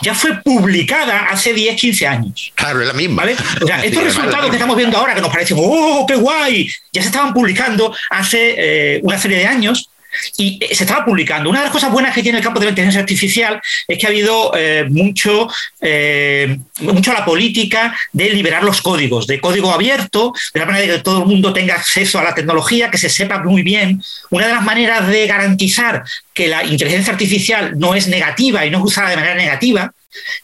ya 0.02 0.13
fue 0.13 0.41
publicada 0.41 1.28
hace 1.30 1.54
10, 1.54 1.80
15 1.80 2.08
años. 2.08 2.52
Claro, 2.56 2.82
es 2.82 2.88
la 2.88 2.93
misma. 2.93 3.23
¿vale? 3.23 3.36
O 3.62 3.67
sea, 3.67 3.84
estos 3.86 4.04
resultados 4.04 4.50
que 4.50 4.56
estamos 4.56 4.76
viendo 4.76 4.97
ahora, 4.97 5.13
que 5.13 5.21
nos 5.21 5.32
parecen, 5.32 5.58
¡oh, 5.60 6.06
qué 6.08 6.15
guay! 6.15 6.69
Ya 6.93 7.02
se 7.02 7.08
estaban 7.10 7.34
publicando 7.34 7.95
hace 8.10 9.00
una 9.04 9.19
serie 9.19 9.38
de 9.38 9.45
años 9.45 9.89
y 10.38 10.60
se 10.72 10.84
estaba 10.84 11.06
publicando. 11.06 11.50
Una 11.50 11.60
de 11.60 11.65
las 11.65 11.74
cosas 11.74 11.91
buenas 11.91 12.13
que 12.13 12.24
tiene 12.24 12.39
el 12.39 12.43
campo 12.43 12.60
de 12.60 12.65
la 12.65 12.69
inteligencia 12.72 13.02
artificial 13.02 13.62
es 13.88 13.98
que 13.98 14.06
ha 14.06 14.10
habido 14.10 14.52
eh, 14.56 14.86
mucho, 14.89 15.48
eh, 15.82 16.58
mucho 16.82 17.13
la 17.13 17.26
política 17.26 17.95
de 18.12 18.30
liberar 18.30 18.63
los 18.63 18.82
códigos, 18.82 19.28
de 19.28 19.39
código 19.39 19.72
abierto, 19.72 20.34
de 20.54 20.60
la 20.60 20.65
manera 20.65 20.88
de 20.88 20.98
que 20.98 21.04
todo 21.04 21.19
el 21.24 21.28
mundo 21.28 21.54
tenga 21.54 21.76
acceso 21.76 22.19
a 22.19 22.24
la 22.24 22.36
tecnología, 22.36 22.89
que 22.89 22.98
se 22.98 23.10
sepa 23.10 23.39
muy 23.43 23.62
bien. 23.62 24.02
Una 24.30 24.48
de 24.48 24.54
las 24.54 24.63
maneras 24.63 25.08
de 25.08 25.28
garantizar 25.28 26.04
que 26.34 26.48
la 26.48 26.63
inteligencia 26.63 27.13
artificial 27.13 27.78
no 27.78 27.95
es 27.95 28.08
negativa 28.08 28.65
y 28.65 28.69
no 28.69 28.80
es 28.80 28.86
usada 28.86 29.10
de 29.10 29.15
manera 29.15 29.36
negativa 29.36 29.93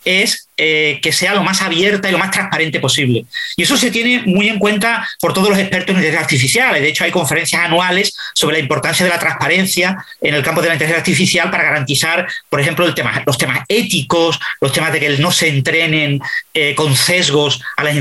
es 0.04 0.48
eh, 0.58 1.00
que 1.02 1.12
sea 1.12 1.34
lo 1.34 1.44
más 1.44 1.62
abierta 1.62 2.08
y 2.08 2.12
lo 2.12 2.18
más 2.18 2.32
transparente 2.32 2.80
posible. 2.80 3.26
Y 3.58 3.64
eso 3.64 3.78
se 3.78 3.92
tiene 3.92 4.24
muy 4.26 4.48
en 4.48 4.60
cuenta 4.60 5.08
por 5.20 5.34
todos 5.34 5.50
los 5.50 5.60
expertos 5.60 5.90
en 5.90 5.98
inteligencia 5.98 6.22
artificial. 6.22 6.74
De 6.74 6.88
hecho, 6.88 7.04
hay 7.04 7.12
conferencias 7.12 7.62
anuales 7.62 8.16
sobre 8.34 8.58
la 8.58 8.62
importancia 8.62 9.06
de 9.06 9.12
la 9.12 9.20
transparencia 9.20 9.98
en 10.22 10.34
el 10.34 10.44
campo 10.44 10.62
de 10.62 10.68
la 10.68 10.76
inteligencia 10.76 11.00
artificial 11.00 11.52
para 11.52 11.64
garantizar, 11.64 12.28
por 12.50 12.62
ejemplo, 12.62 12.86
el 12.86 12.94
tema, 12.94 13.22
los 13.26 13.38
temas 13.38 13.60
éticos, 13.68 14.40
los 14.62 14.72
temas 14.72 14.94
de 14.94 15.00
que 15.00 15.10
no 15.18 15.32
se 15.32 15.50
entrenen 15.50 16.20
eh, 16.54 16.74
con 16.76 16.96
sesgos 16.96 17.62
a 17.78 17.84
las, 17.84 17.96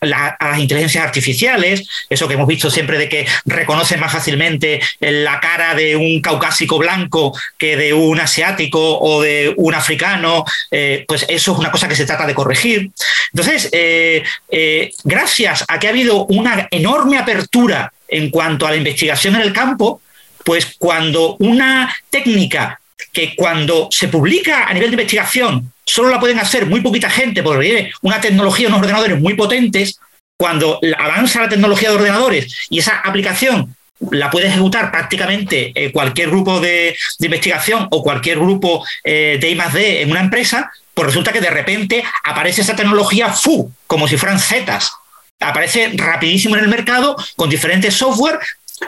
a 0.00 0.48
las 0.50 0.58
inteligencias 0.58 1.04
artificiales, 1.04 1.88
eso 2.08 2.26
que 2.26 2.34
hemos 2.34 2.46
visto 2.46 2.70
siempre 2.70 2.98
de 2.98 3.08
que 3.08 3.26
reconocen 3.44 4.00
más 4.00 4.12
fácilmente 4.12 4.80
la 5.00 5.40
cara 5.40 5.74
de 5.74 5.96
un 5.96 6.20
caucásico 6.20 6.78
blanco 6.78 7.38
que 7.56 7.76
de 7.76 7.92
un 7.92 8.20
asiático 8.20 8.98
o 8.98 9.22
de 9.22 9.52
un 9.56 9.74
africano, 9.74 10.44
eh, 10.70 11.04
pues 11.06 11.26
eso 11.28 11.52
es 11.52 11.58
una 11.58 11.70
cosa 11.70 11.88
que 11.88 11.97
se 11.98 12.06
trata 12.06 12.26
de 12.26 12.34
corregir. 12.34 12.90
Entonces, 13.32 13.68
eh, 13.72 14.22
eh, 14.50 14.90
gracias 15.04 15.64
a 15.68 15.78
que 15.78 15.86
ha 15.86 15.90
habido 15.90 16.24
una 16.26 16.68
enorme 16.70 17.18
apertura 17.18 17.92
en 18.08 18.30
cuanto 18.30 18.66
a 18.66 18.70
la 18.70 18.76
investigación 18.76 19.34
en 19.34 19.42
el 19.42 19.52
campo, 19.52 20.00
pues 20.44 20.76
cuando 20.78 21.36
una 21.40 21.94
técnica 22.10 22.80
que 23.12 23.34
cuando 23.36 23.88
se 23.90 24.08
publica 24.08 24.64
a 24.64 24.72
nivel 24.72 24.90
de 24.90 24.94
investigación 24.94 25.72
solo 25.84 26.08
la 26.08 26.20
pueden 26.20 26.38
hacer 26.38 26.66
muy 26.66 26.80
poquita 26.80 27.10
gente 27.10 27.42
porque 27.42 27.66
tiene 27.66 27.92
una 28.02 28.20
tecnología, 28.20 28.68
unos 28.68 28.80
ordenadores 28.80 29.20
muy 29.20 29.34
potentes, 29.34 29.98
cuando 30.36 30.80
avanza 30.98 31.42
la 31.42 31.48
tecnología 31.48 31.90
de 31.90 31.96
ordenadores 31.96 32.66
y 32.70 32.78
esa 32.78 32.98
aplicación 32.98 33.74
la 34.10 34.30
puede 34.30 34.46
ejecutar 34.46 34.92
prácticamente 34.92 35.72
eh, 35.74 35.90
cualquier 35.90 36.30
grupo 36.30 36.60
de, 36.60 36.96
investigación 37.18 37.88
o 37.90 38.02
cualquier 38.02 38.38
grupo 38.38 38.86
de 39.04 39.40
I+D 39.42 40.02
en 40.02 40.10
una 40.10 40.20
empresa, 40.20 40.70
pues 40.98 41.06
resulta 41.06 41.32
que 41.32 41.40
de 41.40 41.50
repente 41.50 42.02
aparece 42.24 42.62
esa 42.62 42.74
tecnología 42.74 43.32
FU, 43.32 43.70
como 43.86 44.08
si 44.08 44.16
fueran 44.16 44.40
Zetas. 44.40 44.90
Aparece 45.38 45.92
rapidísimo 45.94 46.56
en 46.56 46.64
el 46.64 46.68
mercado 46.68 47.14
con 47.36 47.48
diferentes 47.48 47.94
software. 47.94 48.40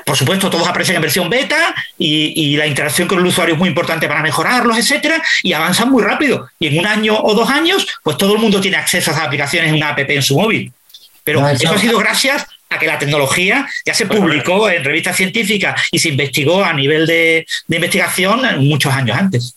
Por 0.04 0.16
supuesto, 0.16 0.50
todos 0.50 0.66
aparecen 0.66 0.96
en 0.96 1.02
versión 1.02 1.30
beta 1.30 1.72
y, 1.98 2.56
la 2.56 2.66
interacción 2.66 3.06
con 3.06 3.20
el 3.20 3.26
usuario 3.26 3.54
es 3.54 3.60
muy 3.60 3.68
importante 3.68 4.08
para 4.08 4.22
mejorarlos, 4.22 4.76
etcétera, 4.76 5.22
y 5.44 5.52
avanzan 5.52 5.88
muy 5.88 6.02
rápido. 6.02 6.48
Y 6.58 6.66
en 6.66 6.80
un 6.80 6.86
año 6.88 7.16
o 7.16 7.32
dos 7.32 7.48
años, 7.48 7.86
pues 8.02 8.16
todo 8.16 8.32
el 8.32 8.40
mundo 8.40 8.60
tiene 8.60 8.76
acceso 8.76 9.12
a 9.12 9.14
esas 9.14 9.26
aplicaciones 9.28 9.68
en 9.68 9.76
una 9.76 9.90
app 9.90 10.00
en 10.00 10.22
su 10.22 10.36
móvil. 10.36 10.72
Pero 11.22 11.48
eso 11.48 11.72
ha 11.72 11.78
sido 11.78 11.96
gracias 11.96 12.44
a 12.70 12.78
que 12.78 12.86
la 12.86 12.98
tecnología 12.98 13.66
ya 13.84 13.92
se 13.92 14.06
publicó 14.06 14.70
en 14.70 14.84
revistas 14.84 15.16
científicas 15.16 15.80
y 15.90 15.98
se 15.98 16.10
investigó 16.10 16.64
a 16.64 16.72
nivel 16.72 17.04
de, 17.04 17.44
investigación 17.68 18.42
muchos 18.58 18.94
años 18.94 19.18
antes. 19.18 19.54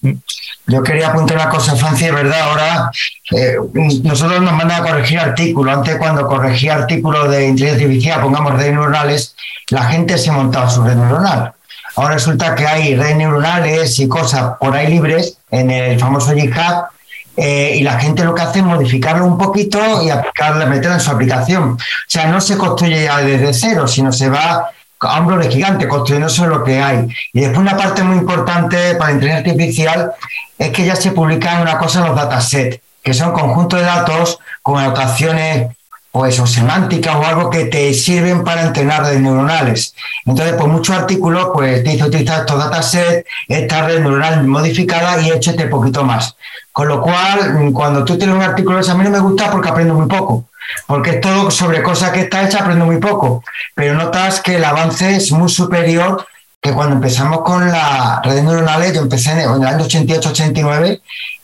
Yo 0.65 0.81
quería 0.81 1.09
apuntar 1.09 1.37
una 1.37 1.49
cosa, 1.49 1.75
Francia, 1.75 2.11
verdad, 2.11 2.41
ahora 2.41 2.91
eh, 3.31 3.55
nosotros 4.03 4.41
nos 4.41 4.53
mandan 4.53 4.81
a 4.81 4.83
corregir 4.83 5.19
artículos. 5.19 5.77
Antes 5.77 5.97
cuando 5.97 6.27
corregía 6.27 6.75
artículos 6.75 7.29
de 7.29 7.47
inteligencia 7.47 7.85
artificial, 7.85 8.21
pongamos 8.21 8.55
redes 8.55 8.73
neuronales, 8.73 9.35
la 9.69 9.83
gente 9.83 10.17
se 10.17 10.31
montaba 10.31 10.69
su 10.69 10.83
red 10.83 10.95
neuronal. 10.95 11.53
Ahora 11.95 12.15
resulta 12.15 12.55
que 12.55 12.65
hay 12.65 12.95
redes 12.95 13.17
neuronales 13.17 13.99
y 13.99 14.07
cosas 14.07 14.53
por 14.59 14.75
ahí 14.75 14.87
libres 14.87 15.37
en 15.51 15.69
el 15.69 15.99
famoso 15.99 16.33
GitHub 16.33 16.87
eh, 17.35 17.75
y 17.77 17.83
la 17.83 17.99
gente 17.99 18.23
lo 18.23 18.35
que 18.35 18.41
hace 18.41 18.59
es 18.59 18.65
modificarlo 18.65 19.25
un 19.25 19.37
poquito 19.37 19.79
y 20.03 20.09
aplicarle, 20.09 20.65
meterlo 20.65 20.95
en 20.95 20.99
su 21.01 21.11
aplicación. 21.11 21.73
O 21.73 21.77
sea, 22.07 22.27
no 22.27 22.39
se 22.39 22.57
construye 22.57 23.05
ya 23.05 23.17
desde 23.17 23.53
cero, 23.53 23.87
sino 23.87 24.11
se 24.11 24.29
va 24.29 24.69
a 24.99 25.19
hombros 25.19 25.43
de 25.45 25.51
gigante, 25.51 25.87
construyéndose 25.87 26.45
lo 26.47 26.63
que 26.63 26.81
hay. 26.81 27.07
Y 27.33 27.41
después 27.41 27.59
una 27.59 27.75
parte 27.75 28.03
muy 28.03 28.17
importante 28.17 28.95
para 28.95 29.09
la 29.09 29.15
inteligencia 29.15 29.51
artificial 29.51 30.11
es 30.57 30.69
que 30.69 30.85
ya 30.85 30.95
se 30.95 31.11
publican 31.11 31.61
una 31.61 31.77
cosa 31.77 31.99
en 31.99 32.07
los 32.07 32.15
datasets, 32.15 32.79
que 33.03 33.13
son 33.13 33.33
conjuntos 33.33 33.79
de 33.79 33.85
datos 33.85 34.39
con 34.61 34.79
anotaciones 34.79 35.75
o 36.15 36.47
semánticas 36.47 37.15
o 37.15 37.25
algo 37.25 37.49
que 37.49 37.65
te 37.65 37.91
sirven 37.93 38.43
para 38.43 38.61
entrenar 38.61 39.03
redes 39.03 39.19
neuronales. 39.19 39.95
Entonces, 40.25 40.55
pues 40.57 40.67
muchos 40.71 40.95
artículos 40.95 41.49
pues 41.53 41.83
te 41.83 41.89
dice 41.89 42.03
utilizar 42.03 42.41
estos 42.41 42.59
datasets, 42.59 43.27
esta 43.47 43.87
red 43.87 43.99
neuronal 43.99 44.45
modificada 44.45 45.19
y 45.21 45.31
échate 45.31 45.65
poquito 45.65 46.03
más. 46.03 46.35
Con 46.71 46.87
lo 46.87 47.01
cual, 47.01 47.71
cuando 47.73 48.05
tú 48.05 48.17
tienes 48.17 48.35
un 48.35 48.43
artículo, 48.43 48.79
a 48.79 48.93
mí 48.93 49.03
no 49.03 49.09
me 49.09 49.19
gusta 49.19 49.49
porque 49.49 49.69
aprendo 49.69 49.95
muy 49.95 50.07
poco 50.07 50.45
porque 50.87 51.11
es 51.11 51.21
todo 51.21 51.51
sobre 51.51 51.83
cosas 51.83 52.11
que 52.11 52.21
está 52.21 52.43
hecha, 52.43 52.59
aprendo 52.59 52.85
muy 52.85 52.97
poco, 52.97 53.43
pero 53.75 53.93
notas 53.95 54.39
que 54.39 54.55
el 54.55 54.63
avance 54.63 55.15
es 55.15 55.31
muy 55.31 55.49
superior 55.49 56.25
que 56.61 56.71
cuando 56.71 56.95
empezamos 56.95 57.41
con 57.41 57.69
las 57.69 58.21
redes 58.23 58.43
neuronales, 58.43 58.93
yo 58.93 59.01
empecé 59.01 59.31
en 59.31 59.39
el 59.39 59.67
año 59.67 59.85
88-89, 59.85 61.01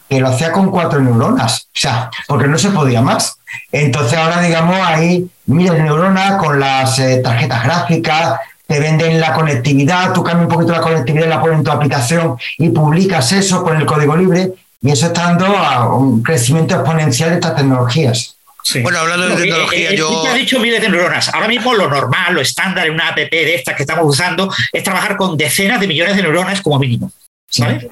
que 0.10 0.20
lo 0.20 0.30
hacía 0.30 0.52
con 0.52 0.72
cuatro 0.72 1.00
neuronas, 1.00 1.68
o 1.68 1.80
sea, 1.80 2.10
porque 2.28 2.48
no 2.48 2.58
se 2.58 2.72
podía 2.72 3.02
más. 3.02 3.38
Entonces 3.72 4.18
ahora, 4.18 4.42
digamos, 4.42 4.76
hay 4.82 5.30
miles 5.46 5.74
de 5.74 5.84
neuronas 5.84 6.38
con 6.38 6.60
las 6.60 6.98
eh, 6.98 7.22
tarjetas 7.24 7.64
gráficas, 7.64 8.40
te 8.66 8.80
venden 8.80 9.20
la 9.20 9.34
conectividad, 9.34 10.12
tú 10.14 10.24
cambias 10.24 10.48
un 10.48 10.54
poquito 10.54 10.74
la 10.74 10.82
conectividad, 10.82 11.28
la 11.28 11.42
pones 11.42 11.60
en 11.60 11.64
tu 11.64 11.72
aplicación 11.72 12.38
y 12.58 12.70
publicas 12.70 13.32
eso 13.32 13.64
con 13.64 13.78
el 13.78 13.86
código 13.86 14.16
libre, 14.16 14.54
y 14.82 14.92
eso 14.92 15.08
está 15.08 15.24
dando 15.24 15.46
a 15.46 15.96
un 15.96 16.24
crecimiento 16.24 16.76
exponencial 16.76 17.30
de 17.30 17.36
estas 17.36 17.56
tecnologías. 17.56 18.36
Bueno, 18.82 19.00
hablando 19.00 19.30
de 19.30 19.36
tecnología, 19.36 19.90
eh, 19.90 19.94
eh, 19.94 19.98
yo. 19.98 20.22
Te 20.22 20.30
has 20.30 20.36
dicho 20.36 20.60
miles 20.60 20.82
de 20.82 20.90
neuronas. 20.90 21.34
Ahora 21.34 21.48
mismo 21.48 21.74
lo 21.74 21.90
normal, 21.90 22.34
lo 22.34 22.42
estándar 22.42 22.88
en 22.88 22.94
una 22.94 23.10
app 23.10 23.18
de 23.18 23.56
estas 23.56 23.76
que 23.76 23.84
estamos 23.84 24.06
usando 24.06 24.52
es 24.72 24.84
trabajar 24.84 25.18
con 25.18 25.38
decenas 25.38 25.80
de 25.80 25.88
millones 25.88 26.16
de 26.16 26.24
neuronas 26.24 26.62
como 26.62 26.78
mínimo. 26.78 27.12
¿Sabes? 27.50 27.88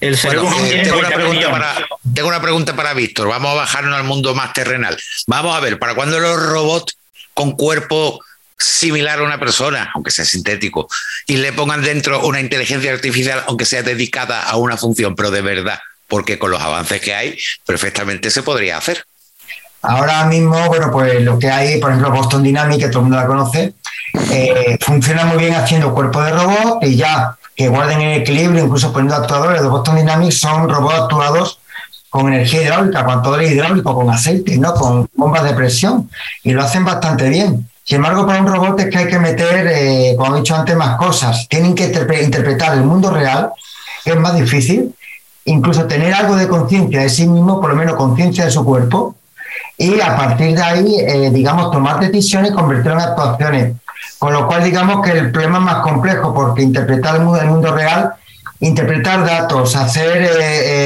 El 0.00 0.16
cerebro 0.16 0.48
eh, 0.64 0.82
tengo, 0.84 0.98
una 0.98 1.10
pregunta 1.10 1.50
para, 1.50 1.74
tengo 2.14 2.28
una 2.28 2.40
pregunta 2.40 2.76
para 2.76 2.94
Víctor. 2.94 3.28
Vamos 3.28 3.50
a 3.50 3.54
bajarnos 3.54 3.98
al 3.98 4.04
mundo 4.04 4.34
más 4.34 4.52
terrenal. 4.52 4.96
Vamos 5.26 5.56
a 5.56 5.60
ver, 5.60 5.78
¿para 5.78 5.94
cuándo 5.94 6.20
los 6.20 6.40
robots 6.40 6.96
con 7.34 7.52
cuerpo 7.52 8.20
similar 8.56 9.18
a 9.18 9.24
una 9.24 9.40
persona, 9.40 9.90
aunque 9.94 10.12
sea 10.12 10.24
sintético, 10.24 10.88
y 11.26 11.38
le 11.38 11.52
pongan 11.52 11.82
dentro 11.82 12.24
una 12.24 12.40
inteligencia 12.40 12.92
artificial, 12.92 13.42
aunque 13.48 13.64
sea 13.64 13.82
dedicada 13.82 14.42
a 14.42 14.56
una 14.56 14.76
función, 14.76 15.16
pero 15.16 15.32
de 15.32 15.42
verdad? 15.42 15.80
Porque 16.06 16.38
con 16.38 16.52
los 16.52 16.60
avances 16.60 17.00
que 17.00 17.14
hay, 17.14 17.36
perfectamente 17.66 18.30
se 18.30 18.44
podría 18.44 18.76
hacer. 18.76 19.04
Ahora 19.82 20.26
mismo, 20.26 20.68
bueno, 20.68 20.92
pues 20.92 21.20
lo 21.22 21.40
que 21.40 21.50
hay, 21.50 21.80
por 21.80 21.90
ejemplo, 21.90 22.12
Boston 22.12 22.44
Dynamics, 22.44 22.84
que 22.84 22.88
todo 22.88 23.00
el 23.00 23.04
mundo 23.04 23.16
la 23.16 23.26
conoce, 23.26 23.74
eh, 24.30 24.78
funciona 24.80 25.24
muy 25.24 25.38
bien 25.38 25.54
haciendo 25.54 25.92
cuerpos 25.92 26.24
de 26.24 26.30
robot 26.30 26.84
y 26.84 26.96
ya 26.96 27.36
que 27.54 27.68
guarden 27.68 28.00
el 28.00 28.22
equilibrio, 28.22 28.64
incluso 28.64 28.92
poniendo 28.92 29.16
actuadores 29.16 29.62
de 29.62 29.68
Boston 29.68 29.96
Dynamics, 29.96 30.38
son 30.38 30.68
robots 30.68 31.00
actuados 31.00 31.58
con 32.08 32.32
energía 32.32 32.62
hidráulica, 32.62 33.04
con 33.04 33.14
actuadores 33.14 33.52
hidráulicos, 33.52 33.94
con 33.94 34.10
aceite, 34.10 34.58
¿no? 34.58 34.74
con 34.74 35.08
bombas 35.14 35.44
de 35.44 35.54
presión, 35.54 36.10
y 36.42 36.52
lo 36.52 36.62
hacen 36.62 36.84
bastante 36.84 37.28
bien. 37.28 37.68
Sin 37.84 37.96
embargo, 37.96 38.26
para 38.26 38.40
un 38.40 38.46
robot 38.46 38.80
es 38.80 38.90
que 38.90 38.98
hay 38.98 39.08
que 39.08 39.18
meter, 39.18 39.66
eh, 39.66 40.14
como 40.16 40.36
he 40.36 40.40
dicho 40.40 40.54
antes, 40.54 40.76
más 40.76 40.96
cosas. 40.96 41.48
Tienen 41.48 41.74
que 41.74 41.86
interpretar 41.86 42.74
el 42.74 42.84
mundo 42.84 43.10
real, 43.10 43.50
que 44.04 44.10
es 44.10 44.16
más 44.18 44.34
difícil, 44.36 44.94
incluso 45.46 45.86
tener 45.86 46.14
algo 46.14 46.36
de 46.36 46.48
conciencia 46.48 47.00
de 47.00 47.08
sí 47.08 47.26
mismo, 47.26 47.60
por 47.60 47.70
lo 47.70 47.76
menos 47.76 47.96
conciencia 47.96 48.44
de 48.44 48.50
su 48.50 48.64
cuerpo, 48.64 49.16
y 49.76 50.00
a 50.00 50.16
partir 50.16 50.54
de 50.54 50.62
ahí, 50.62 50.96
eh, 51.00 51.30
digamos, 51.32 51.70
tomar 51.70 51.98
decisiones 51.98 52.52
convertirlo 52.52 52.92
en 52.92 53.00
actuaciones. 53.00 53.76
Con 54.22 54.34
lo 54.34 54.46
cual, 54.46 54.62
digamos 54.62 55.04
que 55.04 55.10
el 55.18 55.32
problema 55.32 55.58
es 55.58 55.64
más 55.64 55.76
complejo 55.82 56.32
porque 56.32 56.62
interpretar 56.62 57.16
el 57.16 57.22
mundo, 57.22 57.40
el 57.40 57.48
mundo 57.48 57.74
real, 57.74 58.12
interpretar 58.60 59.26
datos, 59.26 59.74
hacer, 59.74 60.22
eh, 60.22 60.28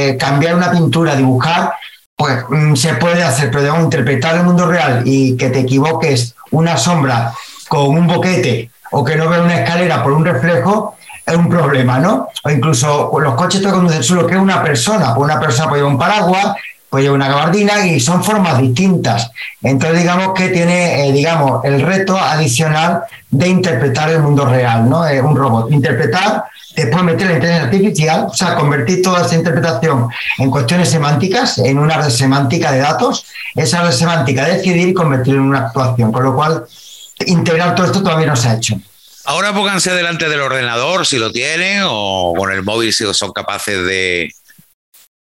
eh, 0.08 0.16
cambiar 0.16 0.54
una 0.54 0.70
pintura, 0.70 1.14
dibujar, 1.14 1.74
pues 2.16 2.44
mm, 2.48 2.74
se 2.76 2.94
puede 2.94 3.22
hacer, 3.22 3.50
pero 3.50 3.64
digamos, 3.64 3.84
interpretar 3.84 4.36
el 4.36 4.44
mundo 4.44 4.66
real 4.66 5.02
y 5.04 5.36
que 5.36 5.50
te 5.50 5.58
equivoques 5.58 6.34
una 6.52 6.78
sombra 6.78 7.34
con 7.68 7.88
un 7.88 8.06
boquete 8.06 8.70
o 8.92 9.04
que 9.04 9.16
no 9.16 9.28
veas 9.28 9.42
una 9.42 9.60
escalera 9.60 10.02
por 10.02 10.12
un 10.12 10.24
reflejo, 10.24 10.96
es 11.26 11.36
un 11.36 11.50
problema, 11.50 11.98
¿no? 11.98 12.28
O 12.42 12.50
incluso 12.50 13.12
los 13.20 13.34
coches 13.34 13.60
te 13.60 13.68
conducen 13.68 14.02
solo 14.02 14.26
que 14.26 14.38
una 14.38 14.62
persona, 14.62 15.14
pues 15.14 15.30
una 15.30 15.38
persona 15.38 15.68
puede 15.68 15.82
llevar 15.82 15.92
un 15.92 15.98
paraguas, 15.98 16.54
pues 16.88 17.08
una 17.08 17.28
gabardina 17.28 17.86
y 17.86 18.00
son 18.00 18.22
formas 18.22 18.60
distintas. 18.60 19.30
Entonces, 19.62 20.00
digamos 20.00 20.34
que 20.34 20.48
tiene, 20.48 21.06
eh, 21.06 21.12
digamos, 21.12 21.64
el 21.64 21.80
reto 21.80 22.16
adicional 22.16 23.02
de 23.30 23.48
interpretar 23.48 24.10
el 24.10 24.20
mundo 24.20 24.46
real, 24.46 24.88
¿no? 24.88 25.06
Es 25.06 25.20
un 25.20 25.36
robot. 25.36 25.70
Interpretar, 25.72 26.44
después 26.76 27.02
meter 27.02 27.26
la 27.26 27.34
inteligencia 27.34 27.64
artificial, 27.64 28.26
o 28.30 28.34
sea, 28.34 28.54
convertir 28.54 29.02
toda 29.02 29.26
esa 29.26 29.34
interpretación 29.34 30.08
en 30.38 30.50
cuestiones 30.50 30.88
semánticas, 30.88 31.58
en 31.58 31.78
una 31.78 31.96
red 31.98 32.10
semántica 32.10 32.70
de 32.72 32.78
datos, 32.78 33.26
esa 33.54 33.82
red 33.82 33.92
semántica 33.92 34.44
decidir 34.44 34.88
y 34.88 34.94
convertirlo 34.94 35.40
en 35.40 35.48
una 35.48 35.66
actuación. 35.66 36.12
Con 36.12 36.22
lo 36.22 36.34
cual, 36.34 36.64
integrar 37.26 37.74
todo 37.74 37.86
esto 37.86 38.02
todavía 38.02 38.28
no 38.28 38.36
se 38.36 38.48
ha 38.48 38.54
hecho. 38.54 38.80
Ahora 39.24 39.52
pónganse 39.52 39.92
delante 39.92 40.28
del 40.28 40.40
ordenador 40.40 41.04
si 41.04 41.18
lo 41.18 41.32
tienen 41.32 41.82
o 41.84 42.32
con 42.38 42.52
el 42.52 42.62
móvil 42.62 42.92
si 42.92 43.04
son 43.12 43.32
capaces 43.32 43.84
de, 43.84 44.30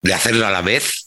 de 0.02 0.14
hacerlo 0.14 0.46
a 0.46 0.52
la 0.52 0.62
vez 0.62 1.03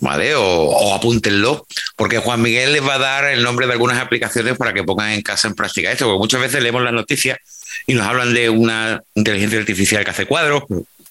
¿vale? 0.00 0.34
O, 0.36 0.94
apúntenlo, 0.94 1.66
porque 1.96 2.18
Juan 2.18 2.42
Miguel 2.42 2.72
les 2.72 2.86
va 2.86 2.94
a 2.94 2.98
dar 2.98 3.24
el 3.26 3.42
nombre 3.42 3.66
de 3.66 3.72
algunas 3.72 3.98
aplicaciones 3.98 4.56
para 4.56 4.72
que 4.72 4.84
pongan 4.84 5.10
en 5.10 5.22
casa 5.22 5.48
en 5.48 5.54
práctica 5.54 5.90
esto, 5.90 6.06
porque 6.06 6.18
muchas 6.18 6.40
veces 6.40 6.62
leemos 6.62 6.82
las 6.82 6.92
noticias 6.92 7.38
y 7.86 7.94
nos 7.94 8.06
hablan 8.06 8.34
de 8.34 8.50
una 8.50 9.02
inteligencia 9.14 9.58
artificial 9.58 10.04
que 10.04 10.10
hace 10.10 10.26
cuadros, 10.26 10.64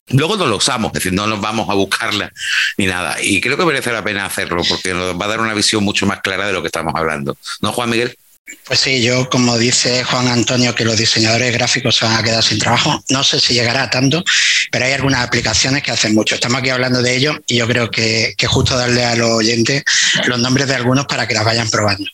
luego 0.10 0.38
no 0.38 0.48
lo 0.48 0.58
usamos, 0.58 0.90
es 0.90 0.94
decir, 0.94 1.14
no 1.14 1.28
nos 1.28 1.42
vamos 1.42 1.70
a 1.70 1.74
buscarla 1.74 2.32
ni 2.78 2.86
nada. 2.86 3.18
Y 3.22 3.42
creo 3.42 3.58
que 3.58 3.66
merece 3.66 3.92
la 3.92 4.04
pena 4.04 4.26
hacerlo, 4.26 4.62
porque 4.68 4.94
nos 4.94 5.20
va 5.20 5.26
a 5.26 5.30
dar 5.30 5.42
una 5.42 5.54
visión 5.54 5.84
mucho 5.84 6.06
más 6.06 6.22
clara 6.22 6.48
de 6.48 6.54
lo 6.54 6.62
que 6.62 6.68
estamos 6.68 6.94
hablando. 6.96 7.38
¿No, 7.62 7.72
Juan 7.72 7.90
Miguel? 7.90 8.18
Pues 8.66 8.80
sí, 8.80 9.02
yo 9.02 9.30
como 9.30 9.58
dice 9.58 10.06
Juan 10.06 10.30
Antonio 10.30 10.74
que 10.74 10.86
los 10.86 10.96
diseñadores 10.96 11.52
gráficos 11.54 11.98
se 11.98 12.06
van 12.06 12.16
a 12.16 12.24
quedar 12.24 12.42
sin 12.42 12.60
trabajo, 12.60 13.04
no 13.10 13.22
sé 13.24 13.42
si 13.42 13.54
llegará 13.54 13.84
a 13.84 13.90
tanto, 13.90 14.24
pero 14.72 14.86
hay 14.86 14.94
algunas 14.94 15.26
aplicaciones 15.26 15.84
que 15.84 15.92
hacen 15.92 16.14
mucho. 16.16 16.36
Estamos 16.36 16.60
aquí 16.60 16.70
hablando 16.70 17.02
de 17.02 17.14
ello 17.16 17.38
y 17.46 17.56
yo 17.58 17.68
creo 17.68 17.92
que, 17.92 18.36
es 18.38 18.48
justo 18.48 18.78
darle 18.78 19.04
a 19.04 19.16
los 19.16 19.30
oyentes 19.32 19.84
los 20.26 20.40
nombres 20.40 20.68
de 20.68 20.76
algunos 20.76 21.08
para 21.08 21.28
que 21.28 21.34
las 21.34 21.44
vayan 21.44 21.70
probando. 21.70 22.06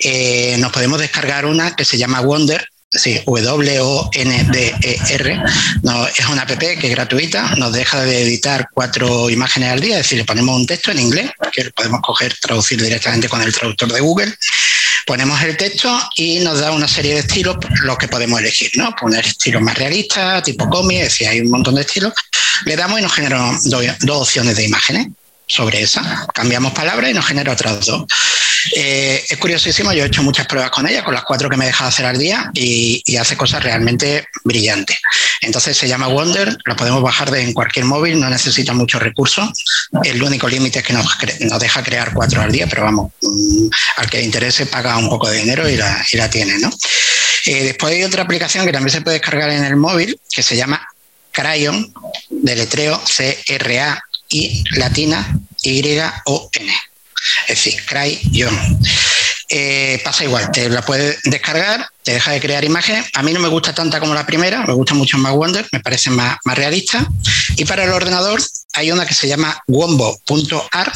Eh, 0.00 0.56
nos 0.58 0.70
podemos 0.72 1.00
descargar 1.00 1.46
una 1.46 1.74
que 1.74 1.84
se 1.84 1.98
llama 1.98 2.20
Wonder, 2.20 2.64
sí, 2.88 3.20
W-O-N-D-E-R. 3.26 3.82
No, 5.82 6.06
es 6.06 6.28
una 6.28 6.42
app 6.42 6.58
que 6.58 6.78
es 6.80 6.90
gratuita, 6.90 7.56
nos 7.56 7.72
deja 7.72 8.04
de 8.04 8.22
editar 8.22 8.68
cuatro 8.72 9.30
imágenes 9.30 9.70
al 9.70 9.80
día, 9.80 9.96
es 9.98 10.04
decir, 10.04 10.18
le 10.18 10.24
ponemos 10.24 10.54
un 10.54 10.66
texto 10.66 10.92
en 10.92 11.00
inglés, 11.00 11.32
que 11.52 11.70
podemos 11.72 12.00
coger, 12.02 12.36
traducir 12.40 12.80
directamente 12.80 13.28
con 13.28 13.42
el 13.42 13.52
traductor 13.52 13.92
de 13.92 14.00
Google 14.00 14.32
ponemos 15.06 15.40
el 15.42 15.56
texto 15.56 15.98
y 16.16 16.40
nos 16.40 16.60
da 16.60 16.72
una 16.72 16.88
serie 16.88 17.14
de 17.14 17.20
estilos 17.20 17.56
los 17.82 17.98
que 17.98 18.08
podemos 18.08 18.40
elegir, 18.40 18.70
¿no? 18.76 18.94
Poner 19.00 19.26
estilos 19.26 19.62
más 19.62 19.76
realistas, 19.76 20.42
tipo 20.42 20.68
cómic, 20.68 21.02
decir, 21.02 21.28
hay 21.28 21.40
un 21.40 21.50
montón 21.50 21.74
de 21.74 21.82
estilos. 21.82 22.12
Le 22.64 22.76
damos 22.76 23.00
y 23.00 23.02
nos 23.02 23.12
generan 23.12 23.58
dos, 23.64 23.84
dos 24.00 24.22
opciones 24.22 24.56
de 24.56 24.64
imágenes 24.64 25.08
sobre 25.52 25.82
esa. 25.82 26.26
Cambiamos 26.32 26.72
palabras 26.72 27.10
y 27.10 27.14
nos 27.14 27.26
genera 27.26 27.52
otras 27.52 27.84
dos. 27.84 28.06
Eh, 28.74 29.22
es 29.28 29.36
curiosísimo, 29.36 29.92
yo 29.92 30.02
he 30.02 30.06
hecho 30.06 30.22
muchas 30.22 30.46
pruebas 30.46 30.70
con 30.70 30.88
ella, 30.88 31.04
con 31.04 31.12
las 31.12 31.24
cuatro 31.24 31.50
que 31.50 31.58
me 31.58 31.64
he 31.64 31.66
dejado 31.66 31.88
hacer 31.88 32.06
al 32.06 32.16
día 32.16 32.50
y, 32.54 33.02
hace 33.16 33.36
cosas 33.36 33.62
realmente 33.62 34.26
brillantes. 34.44 34.98
Entonces 35.42 35.76
se 35.76 35.86
llama 35.86 36.08
Wonder, 36.08 36.56
lo 36.64 36.74
podemos 36.74 37.02
bajar 37.02 37.30
de 37.30 37.42
en 37.42 37.52
cualquier 37.52 37.84
móvil, 37.84 38.18
no 38.18 38.30
necesita 38.30 38.72
muchos 38.72 39.02
recursos. 39.02 39.50
El 40.02 40.22
único 40.22 40.48
límite 40.48 40.78
es 40.78 40.84
que 40.84 40.94
nos, 40.94 41.60
deja 41.60 41.82
crear 41.82 42.14
cuatro 42.14 42.40
al 42.40 42.50
día, 42.50 42.66
pero 42.66 42.84
vamos, 42.84 43.12
mm, 43.20 43.66
al 43.98 44.10
que 44.10 44.18
le 44.18 44.24
interese 44.24 44.66
paga 44.66 44.96
un 44.96 45.10
poco 45.10 45.28
de 45.28 45.38
dinero 45.38 45.68
y 45.68 45.76
la, 45.76 46.04
y 46.10 46.16
la 46.16 46.30
tiene. 46.30 46.58
¿no? 46.58 46.70
Eh, 47.46 47.64
después 47.64 47.92
hay 47.92 48.02
otra 48.02 48.22
aplicación 48.22 48.64
que 48.64 48.72
también 48.72 48.92
se 48.92 49.02
puede 49.02 49.18
descargar 49.18 49.50
en 49.50 49.64
el 49.64 49.76
móvil 49.76 50.18
que 50.32 50.42
se 50.42 50.56
llama 50.56 50.88
Crayon, 51.30 51.92
de 52.30 52.56
letreo 52.56 53.00
C-R-A 53.06 54.02
y 54.32 54.64
latina 54.76 55.38
Y-O-N. 55.62 56.72
Es 57.48 57.64
decir, 57.64 57.84
Crayon. 57.86 58.78
Eh, 59.54 60.00
pasa 60.02 60.24
igual, 60.24 60.50
te 60.50 60.70
la 60.70 60.80
puedes 60.80 61.20
descargar, 61.24 61.86
te 62.02 62.12
deja 62.12 62.32
de 62.32 62.40
crear 62.40 62.64
imágenes. 62.64 63.04
A 63.12 63.22
mí 63.22 63.32
no 63.32 63.40
me 63.40 63.48
gusta 63.48 63.74
tanta 63.74 64.00
como 64.00 64.14
la 64.14 64.24
primera, 64.24 64.64
me 64.66 64.72
gusta 64.72 64.94
mucho 64.94 65.18
más 65.18 65.34
Wonder, 65.34 65.68
me 65.72 65.80
parece 65.80 66.08
más, 66.08 66.38
más 66.44 66.56
realista. 66.56 67.06
Y 67.56 67.66
para 67.66 67.84
el 67.84 67.90
ordenador 67.90 68.40
hay 68.72 68.90
una 68.90 69.04
que 69.04 69.12
se 69.12 69.28
llama 69.28 69.62
wombo.art, 69.66 70.94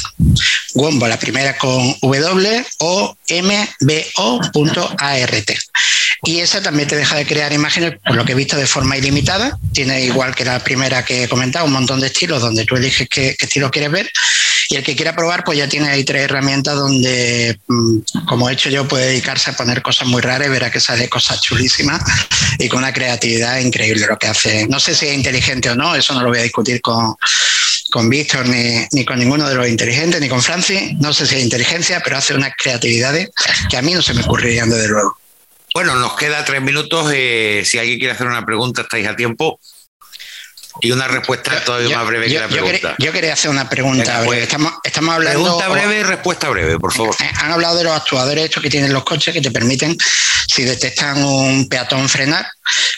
Wombo, 0.73 1.07
la 1.07 1.19
primera 1.19 1.55
con 1.57 1.95
W 2.01 2.65
o 2.79 3.15
MBO.art. 3.29 4.97
Y 6.23 6.39
esa 6.39 6.61
también 6.61 6.87
te 6.87 6.95
deja 6.95 7.15
de 7.15 7.27
crear 7.27 7.53
imágenes, 7.53 7.93
por 8.03 8.15
lo 8.15 8.25
que 8.25 8.31
he 8.31 8.35
visto, 8.35 8.57
de 8.57 8.65
forma 8.65 8.97
ilimitada. 8.97 9.57
Tiene 9.71 10.01
igual 10.01 10.33
que 10.33 10.45
la 10.45 10.59
primera 10.63 11.05
que 11.05 11.23
he 11.23 11.29
comentado, 11.29 11.65
un 11.65 11.73
montón 11.73 11.99
de 11.99 12.07
estilos 12.07 12.41
donde 12.41 12.65
tú 12.65 12.75
eliges 12.75 13.07
qué, 13.07 13.35
estilo 13.37 13.69
quieres 13.69 13.91
ver. 13.91 14.09
Y 14.69 14.75
el 14.75 14.83
que 14.83 14.95
quiera 14.95 15.15
probar, 15.15 15.43
pues 15.43 15.57
ya 15.57 15.69
tiene 15.69 15.89
ahí 15.89 16.03
tres 16.03 16.23
herramientas 16.23 16.75
donde, 16.75 17.59
mm, 17.67 17.99
como 18.27 18.49
he 18.49 18.53
hecho 18.53 18.69
yo, 18.69 18.87
puede 18.87 19.07
dedicarse 19.07 19.51
a 19.51 19.55
poner 19.55 19.81
cosas 19.81 20.07
muy 20.07 20.21
raras 20.21 20.47
y 20.47 20.51
verá 20.51 20.69
que 20.69 20.79
sale 20.79 21.07
cosas 21.07 21.41
chulísimas 21.41 22.01
y 22.59 22.67
con 22.67 22.79
una 22.79 22.93
creatividad 22.93 23.59
increíble 23.59 24.05
lo 24.07 24.17
que 24.17 24.27
hace. 24.27 24.67
No 24.67 24.79
sé 24.79 24.93
si 24.93 25.07
es 25.07 25.15
inteligente 25.15 25.69
o 25.69 25.75
no, 25.75 25.95
eso 25.95 26.13
no 26.13 26.21
lo 26.21 26.29
voy 26.29 26.39
a 26.39 26.43
discutir 26.43 26.81
con, 26.81 27.15
con 27.91 28.09
Víctor 28.09 28.47
ni, 28.47 28.85
ni, 28.91 29.05
con 29.05 29.19
ninguno 29.19 29.47
de 29.47 29.55
los 29.55 29.67
inteligentes, 29.67 30.19
ni 30.19 30.27
con 30.27 30.41
Francis. 30.41 30.93
No 30.99 31.13
sé 31.13 31.25
si 31.27 31.35
es 31.35 31.43
inteligencia, 31.43 32.01
pero 32.03 32.17
hace 32.17 32.33
unas 32.33 32.51
creatividades 32.57 33.29
que 33.69 33.77
a 33.77 33.81
mí 33.81 33.93
no 33.93 34.01
se 34.01 34.13
me 34.13 34.21
ocurrirían 34.21 34.69
desde 34.69 34.89
luego. 34.89 35.17
Bueno, 35.73 35.95
nos 35.95 36.15
queda 36.15 36.43
tres 36.43 36.61
minutos. 36.61 37.11
Eh, 37.13 37.63
si 37.65 37.77
alguien 37.77 37.99
quiere 37.99 38.13
hacer 38.13 38.27
una 38.27 38.45
pregunta, 38.45 38.81
estáis 38.81 39.07
a 39.07 39.15
tiempo. 39.15 39.59
Y 40.81 40.91
una 40.91 41.07
respuesta 41.07 41.63
todavía 41.63 41.97
más 41.97 42.07
breve 42.07 42.27
que 42.27 42.39
la 42.39 42.47
pregunta. 42.47 42.95
Yo 42.99 43.11
quería, 43.11 43.33
hacer 43.33 43.49
una 43.49 43.69
pregunta. 43.69 44.21
Pues, 44.25 44.43
estamos, 44.43 44.73
estamos 44.83 45.15
hablando. 45.15 45.43
Pregunta 45.43 45.69
breve 45.69 45.99
y 45.99 46.03
respuesta 46.03 46.49
breve, 46.49 46.79
por 46.79 46.93
favor. 46.93 47.15
Eh, 47.19 47.29
han 47.41 47.51
hablado 47.51 47.77
de 47.77 47.83
los 47.83 47.93
actuadores 47.93 48.45
estos 48.45 48.61
que 48.61 48.69
tienen 48.69 48.93
los 48.93 49.03
coches 49.03 49.33
que 49.33 49.41
te 49.41 49.51
permiten, 49.51 49.97
si 50.47 50.63
detectan 50.63 51.23
un 51.23 51.67
peatón, 51.67 52.07
frenar, 52.07 52.45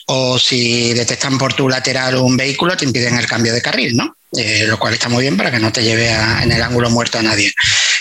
o 0.08 0.40
si 0.40 0.94
detectan 0.94 1.38
por 1.38 1.54
tu 1.54 1.70
lateral 1.70 2.16
un 2.16 2.36
vehículo, 2.36 2.76
te 2.76 2.86
impiden 2.86 3.18
el 3.18 3.28
cambio 3.28 3.54
de 3.54 3.62
carril, 3.62 3.96
¿no? 3.96 4.16
Eh, 4.38 4.66
lo 4.68 4.78
cual 4.78 4.94
está 4.94 5.10
muy 5.10 5.24
bien 5.24 5.36
para 5.38 5.50
que 5.50 5.60
no 5.60 5.72
te 5.72 5.84
lleve 5.84 6.12
en 6.12 6.52
el 6.52 6.62
ángulo 6.62 6.90
muerto 6.90 7.18
a 7.18 7.24
nadie. 7.24 7.52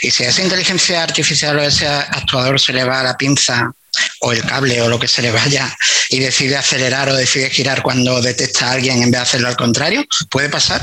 Y 0.02 0.10
si 0.10 0.24
a 0.24 0.28
esa 0.28 0.42
inteligencia 0.42 1.02
artificial 1.02 1.58
o 1.58 1.62
a 1.62 1.66
ese 1.66 1.86
actuador 1.86 2.60
se 2.60 2.72
le 2.72 2.84
va 2.84 3.02
la 3.02 3.16
pinza 3.16 3.72
o 4.20 4.32
el 4.32 4.42
cable 4.42 4.80
o 4.82 4.88
lo 4.88 4.98
que 4.98 5.08
se 5.08 5.22
le 5.22 5.30
vaya 5.30 5.76
y 6.10 6.20
decide 6.20 6.56
acelerar 6.56 7.08
o 7.08 7.14
decide 7.14 7.50
girar 7.50 7.82
cuando 7.82 8.20
detecta 8.20 8.68
a 8.68 8.72
alguien 8.72 9.02
en 9.02 9.10
vez 9.10 9.20
de 9.20 9.22
hacerlo 9.22 9.48
al 9.48 9.56
contrario, 9.56 10.04
¿puede 10.30 10.48
pasar? 10.48 10.82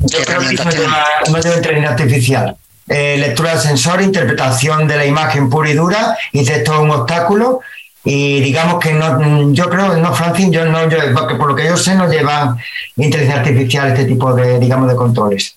Yo 0.00 0.22
creo 0.24 0.40
que 0.40 0.54
no 0.54 1.40
de 1.40 1.56
inteligencia 1.56 1.90
artificial. 1.90 2.56
Eh, 2.86 3.16
lectura 3.18 3.52
del 3.52 3.60
sensor, 3.60 4.02
interpretación 4.02 4.86
de 4.86 4.96
la 4.96 5.06
imagen 5.06 5.48
pura 5.48 5.70
y 5.70 5.74
dura, 5.74 6.18
y 6.32 6.40
esto 6.40 6.74
es 6.74 6.78
un 6.80 6.90
obstáculo, 6.90 7.60
y 8.04 8.40
digamos 8.40 8.78
que 8.78 8.92
no, 8.92 9.52
yo 9.54 9.70
creo, 9.70 9.96
no, 9.96 10.14
Francis, 10.14 10.50
yo 10.50 10.66
no, 10.66 10.90
yo, 10.90 10.98
porque 11.14 11.36
por 11.36 11.48
lo 11.48 11.56
que 11.56 11.64
yo 11.64 11.76
sé, 11.78 11.94
no 11.94 12.10
lleva 12.10 12.54
inteligencia 12.96 13.40
artificial 13.40 13.88
este 13.88 14.04
tipo 14.04 14.34
de, 14.34 14.58
digamos, 14.58 14.90
de 14.90 14.96
controles. 14.96 15.56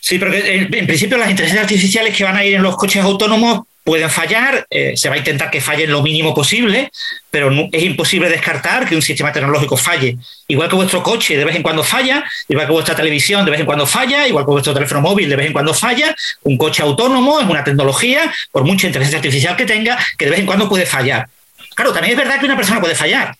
Sí, 0.00 0.18
pero 0.18 0.34
en, 0.34 0.68
principio 0.86 1.16
las 1.16 1.30
inteligencias 1.30 1.64
artificiales 1.64 2.14
que 2.14 2.24
van 2.24 2.36
a 2.36 2.44
ir 2.44 2.56
en 2.56 2.62
los 2.62 2.76
coches 2.76 3.02
autónomos 3.02 3.62
pueden 3.84 4.08
fallar, 4.08 4.66
eh, 4.70 4.96
se 4.96 5.10
va 5.10 5.14
a 5.14 5.18
intentar 5.18 5.50
que 5.50 5.60
fallen 5.60 5.92
lo 5.92 6.02
mínimo 6.02 6.34
posible, 6.34 6.90
pero 7.30 7.52
es 7.70 7.82
imposible 7.82 8.30
descartar 8.30 8.88
que 8.88 8.96
un 8.96 9.02
sistema 9.02 9.30
tecnológico 9.30 9.76
falle. 9.76 10.16
Igual 10.48 10.70
que 10.70 10.76
vuestro 10.76 11.02
coche 11.02 11.36
de 11.36 11.44
vez 11.44 11.54
en 11.54 11.62
cuando 11.62 11.84
falla, 11.84 12.24
igual 12.48 12.66
que 12.66 12.72
vuestra 12.72 12.96
televisión 12.96 13.44
de 13.44 13.50
vez 13.50 13.60
en 13.60 13.66
cuando 13.66 13.86
falla, 13.86 14.26
igual 14.26 14.46
que 14.46 14.50
vuestro 14.52 14.72
teléfono 14.72 15.02
móvil 15.02 15.28
de 15.28 15.36
vez 15.36 15.46
en 15.46 15.52
cuando 15.52 15.74
falla, 15.74 16.14
un 16.44 16.56
coche 16.56 16.82
autónomo 16.82 17.38
es 17.40 17.46
una 17.46 17.62
tecnología, 17.62 18.32
por 18.50 18.64
mucha 18.64 18.86
inteligencia 18.86 19.18
artificial 19.18 19.54
que 19.54 19.66
tenga, 19.66 19.98
que 20.16 20.24
de 20.24 20.30
vez 20.30 20.40
en 20.40 20.46
cuando 20.46 20.66
puede 20.66 20.86
fallar. 20.86 21.28
Claro, 21.74 21.92
también 21.92 22.12
es 22.12 22.18
verdad 22.18 22.40
que 22.40 22.46
una 22.46 22.56
persona 22.56 22.80
puede 22.80 22.94
fallar, 22.94 23.36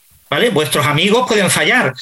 Vuestros 0.53 0.87
amigos 0.87 1.27
pueden 1.27 1.51
fallar, 1.51 1.93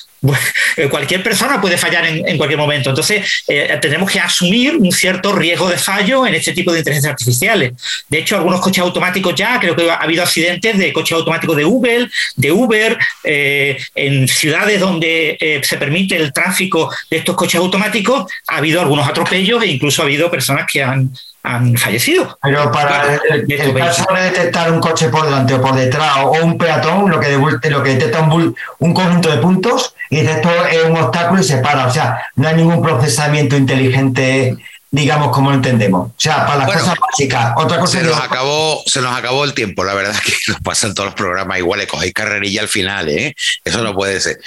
eh, 0.77 0.89
cualquier 0.89 1.23
persona 1.23 1.61
puede 1.61 1.77
fallar 1.77 2.07
en, 2.07 2.37
cualquier 2.37 2.59
momento. 2.59 2.91
Entonces, 2.91 3.45
eh, 3.49 3.79
tenemos 3.81 4.11
que 4.11 4.21
asumir 4.21 4.77
un 4.77 4.93
cierto 4.93 5.33
riesgo 5.33 5.69
de 5.69 5.77
fallo 5.77 6.27
en 6.27 6.35
este 6.35 6.53
tipo 6.53 6.73
de 6.73 6.79
inteligencias 6.79 7.13
artificiales. 7.13 7.73
De 8.09 8.19
hecho, 8.19 8.37
algunos 8.37 8.61
coches 8.61 8.83
automáticos 8.83 9.35
ya, 9.35 9.59
creo 9.61 9.77
que 9.77 9.91
ha 9.91 9.97
habido 9.97 10.23
accidentes 10.23 10.79
de 10.79 10.93
coches 10.93 11.17
automáticos 11.17 11.57
de 11.57 11.65
Uber, 11.65 12.11
de 12.37 12.53
Uber, 12.53 12.99
eh, 13.25 13.79
en 13.95 14.29
ciudades 14.29 14.81
donde 14.81 15.61
se 15.63 15.77
permite 15.77 16.17
el 16.17 16.33
tráfico 16.33 16.93
de 17.11 17.19
estos 17.19 17.37
coches 17.37 17.61
automáticos, 17.61 18.31
ha 18.49 18.57
habido 18.57 18.81
algunos 18.81 19.09
atropellos 19.09 19.63
e 19.63 19.67
incluso 19.67 20.03
ha 20.03 20.05
habido 20.05 20.31
personas 20.31 20.67
que 20.71 20.83
han, 20.83 21.13
han 21.43 21.77
fallecido. 21.77 22.39
Pero 22.43 22.71
para 22.71 23.17
el, 23.31 23.75
caso 23.75 24.07
de 24.15 24.23
detectar 24.23 24.71
un 24.71 24.81
coche 24.81 25.09
por 25.09 25.25
delante 25.25 25.55
o 25.55 25.63
por 25.63 25.75
detrás 25.75 26.19
o 26.23 26.33
un 26.43 26.57
peatón, 26.57 27.11
lo 27.11 27.19
que, 27.19 27.37
lo 27.71 27.83
que 27.83 27.91
detecta 27.91 28.21
un, 28.21 28.55
un 28.79 28.95
conjunto 28.95 29.31
de 29.31 29.39
puntos 29.39 29.95
y 30.11 30.21
dice 30.21 30.33
esto 30.33 30.51
es 30.67 30.85
un 30.85 30.97
obstáculo 30.97 31.41
y 31.41 31.45
se 31.45 31.59
para. 31.59 31.87
O 31.87 31.91
sea, 31.91 32.23
no 32.37 32.49
hay 32.49 32.55
ningún 32.55 32.83
procesamiento 32.83 33.57
inteligente 33.57 34.57
digamos, 34.93 35.31
como 35.33 35.49
lo 35.49 35.57
entendemos. 35.57 36.11
O 36.11 36.15
sea, 36.19 36.47
para 36.47 36.67
las 36.67 36.73
cosas 36.73 36.95
básicas. 37.01 37.55
Otra 37.57 37.81
cosa 37.81 37.99
se, 37.99 38.05
nos 38.05 38.21
acabó, 38.21 38.83
se 38.87 39.01
nos 39.01 39.17
acabó 39.17 39.45
el 39.45 39.55
tiempo, 39.55 39.85
la 39.85 39.95
verdad 39.95 40.15
es 40.15 40.21
que 40.21 40.33
nos 40.53 40.61
pasan 40.61 40.95
todos 40.95 41.07
los 41.07 41.15
programas 41.15 41.59
iguales, 41.59 41.87
cogéis 41.87 42.13
carrerilla 42.13 42.61
al 42.61 42.69
final, 42.69 43.09
¿eh? 43.09 43.35
Eso 43.65 43.83
no 43.83 43.95
puede 43.95 44.21
ser. 44.21 44.39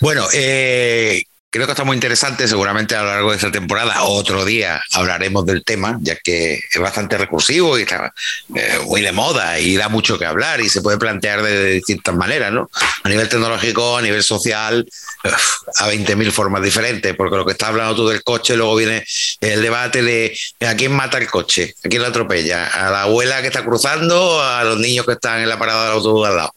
Bueno, 0.00 0.26
eh, 0.34 1.22
Creo 1.54 1.66
que 1.66 1.70
está 1.72 1.84
muy 1.84 1.94
interesante, 1.94 2.48
seguramente 2.48 2.96
a 2.96 3.02
lo 3.02 3.10
largo 3.10 3.30
de 3.30 3.36
esta 3.36 3.52
temporada, 3.52 4.02
otro 4.02 4.44
día 4.44 4.82
hablaremos 4.90 5.46
del 5.46 5.62
tema, 5.62 5.98
ya 6.00 6.16
que 6.16 6.54
es 6.54 6.80
bastante 6.80 7.16
recursivo 7.16 7.78
y 7.78 7.82
está 7.82 8.12
eh, 8.56 8.80
muy 8.86 9.02
de 9.02 9.12
moda 9.12 9.60
y 9.60 9.76
da 9.76 9.88
mucho 9.88 10.18
que 10.18 10.26
hablar 10.26 10.60
y 10.60 10.68
se 10.68 10.82
puede 10.82 10.98
plantear 10.98 11.44
de, 11.44 11.74
distintas 11.74 12.12
maneras, 12.12 12.50
¿no? 12.50 12.68
A 13.04 13.08
nivel 13.08 13.28
tecnológico, 13.28 13.96
a 13.96 14.02
nivel 14.02 14.24
social, 14.24 14.84
a 15.22 15.88
20.000 15.88 16.32
formas 16.32 16.60
diferentes, 16.60 17.14
porque 17.14 17.36
lo 17.36 17.46
que 17.46 17.52
está 17.52 17.68
hablando 17.68 17.94
tú 17.94 18.08
del 18.08 18.24
coche, 18.24 18.56
luego 18.56 18.74
viene 18.74 19.04
el 19.40 19.62
debate 19.62 20.02
de 20.02 20.36
a 20.66 20.74
quién 20.74 20.90
mata 20.90 21.18
el 21.18 21.30
coche, 21.30 21.76
a 21.84 21.88
quién 21.88 22.02
lo 22.02 22.08
atropella, 22.08 22.66
a 22.66 22.90
la 22.90 23.02
abuela 23.02 23.40
que 23.42 23.46
está 23.46 23.64
cruzando, 23.64 24.42
a 24.42 24.64
los 24.64 24.80
niños 24.80 25.06
que 25.06 25.12
están 25.12 25.40
en 25.40 25.48
la 25.48 25.56
parada 25.56 25.84
del 25.84 25.92
autobús 25.92 26.26
al 26.26 26.36
lado. 26.36 26.52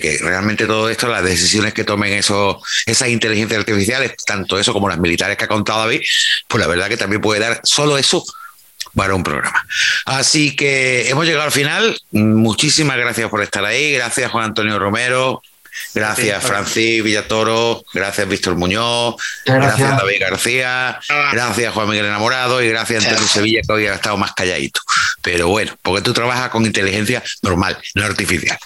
Que 0.00 0.18
realmente 0.18 0.66
todo 0.66 0.88
esto, 0.88 1.08
las 1.08 1.24
decisiones 1.24 1.74
que 1.74 1.84
tomen 1.84 2.12
eso, 2.12 2.60
esas 2.86 3.08
inteligencias 3.08 3.58
artificiales, 3.58 4.14
tanto 4.26 4.58
eso 4.58 4.72
como 4.72 4.88
las 4.88 4.98
militares 4.98 5.36
que 5.36 5.44
ha 5.44 5.48
contado 5.48 5.80
David, 5.80 6.02
pues 6.48 6.60
la 6.60 6.66
verdad 6.66 6.88
que 6.88 6.96
también 6.96 7.20
puede 7.20 7.40
dar 7.40 7.60
solo 7.64 7.98
eso 7.98 8.24
para 8.94 9.14
un 9.14 9.22
programa. 9.22 9.64
Así 10.06 10.54
que 10.56 11.08
hemos 11.08 11.26
llegado 11.26 11.44
al 11.44 11.52
final. 11.52 11.98
Muchísimas 12.12 12.96
gracias 12.96 13.28
por 13.28 13.42
estar 13.42 13.64
ahí. 13.64 13.92
Gracias 13.92 14.30
Juan 14.30 14.44
Antonio 14.44 14.78
Romero, 14.78 15.42
Gracias, 15.94 16.44
Francis 16.44 17.02
Villatoro. 17.02 17.84
Gracias, 17.92 18.28
Víctor 18.28 18.56
Muñoz. 18.56 19.16
Gracias, 19.44 19.96
David 19.96 20.20
García. 20.20 21.00
Gracias, 21.32 21.74
Juan 21.74 21.88
Miguel 21.88 22.06
Enamorado. 22.06 22.62
Y 22.62 22.68
gracias, 22.68 23.04
Antonio 23.04 23.28
Sevilla, 23.28 23.60
que 23.66 23.72
hoy 23.72 23.86
ha 23.86 23.94
estado 23.94 24.16
más 24.16 24.32
calladito. 24.32 24.80
Pero 25.22 25.48
bueno, 25.48 25.76
porque 25.82 26.02
tú 26.02 26.12
trabajas 26.12 26.50
con 26.50 26.66
inteligencia 26.66 27.22
normal, 27.42 27.78
no 27.94 28.04
artificial. 28.04 28.58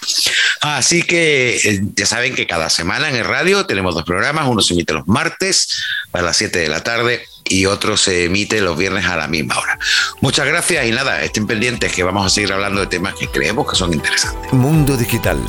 Así 0.61 1.03
que 1.03 1.57
eh, 1.63 1.81
ya 1.95 2.05
saben 2.05 2.35
que 2.35 2.47
cada 2.47 2.69
semana 2.69 3.09
en 3.09 3.15
el 3.15 3.25
radio 3.25 3.65
tenemos 3.65 3.95
dos 3.95 4.03
programas. 4.03 4.47
Uno 4.47 4.61
se 4.61 4.73
emite 4.73 4.93
los 4.93 5.07
martes 5.07 5.81
a 6.13 6.21
las 6.21 6.37
7 6.37 6.59
de 6.59 6.67
la 6.67 6.83
tarde 6.83 7.25
y 7.45 7.65
otro 7.65 7.97
se 7.97 8.25
emite 8.25 8.61
los 8.61 8.77
viernes 8.77 9.05
a 9.05 9.17
la 9.17 9.27
misma 9.27 9.57
hora. 9.57 9.79
Muchas 10.21 10.45
gracias 10.45 10.85
y 10.85 10.91
nada, 10.91 11.23
estén 11.23 11.47
pendientes 11.47 11.91
que 11.91 12.03
vamos 12.03 12.25
a 12.25 12.29
seguir 12.29 12.53
hablando 12.53 12.81
de 12.81 12.87
temas 12.87 13.15
que 13.15 13.27
creemos 13.27 13.69
que 13.69 13.75
son 13.75 13.93
interesantes. 13.93 14.53
Mundo 14.53 14.95
Digital 14.95 15.39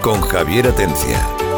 con 0.00 0.20
Javier 0.22 0.66
Atencia. 0.66 1.49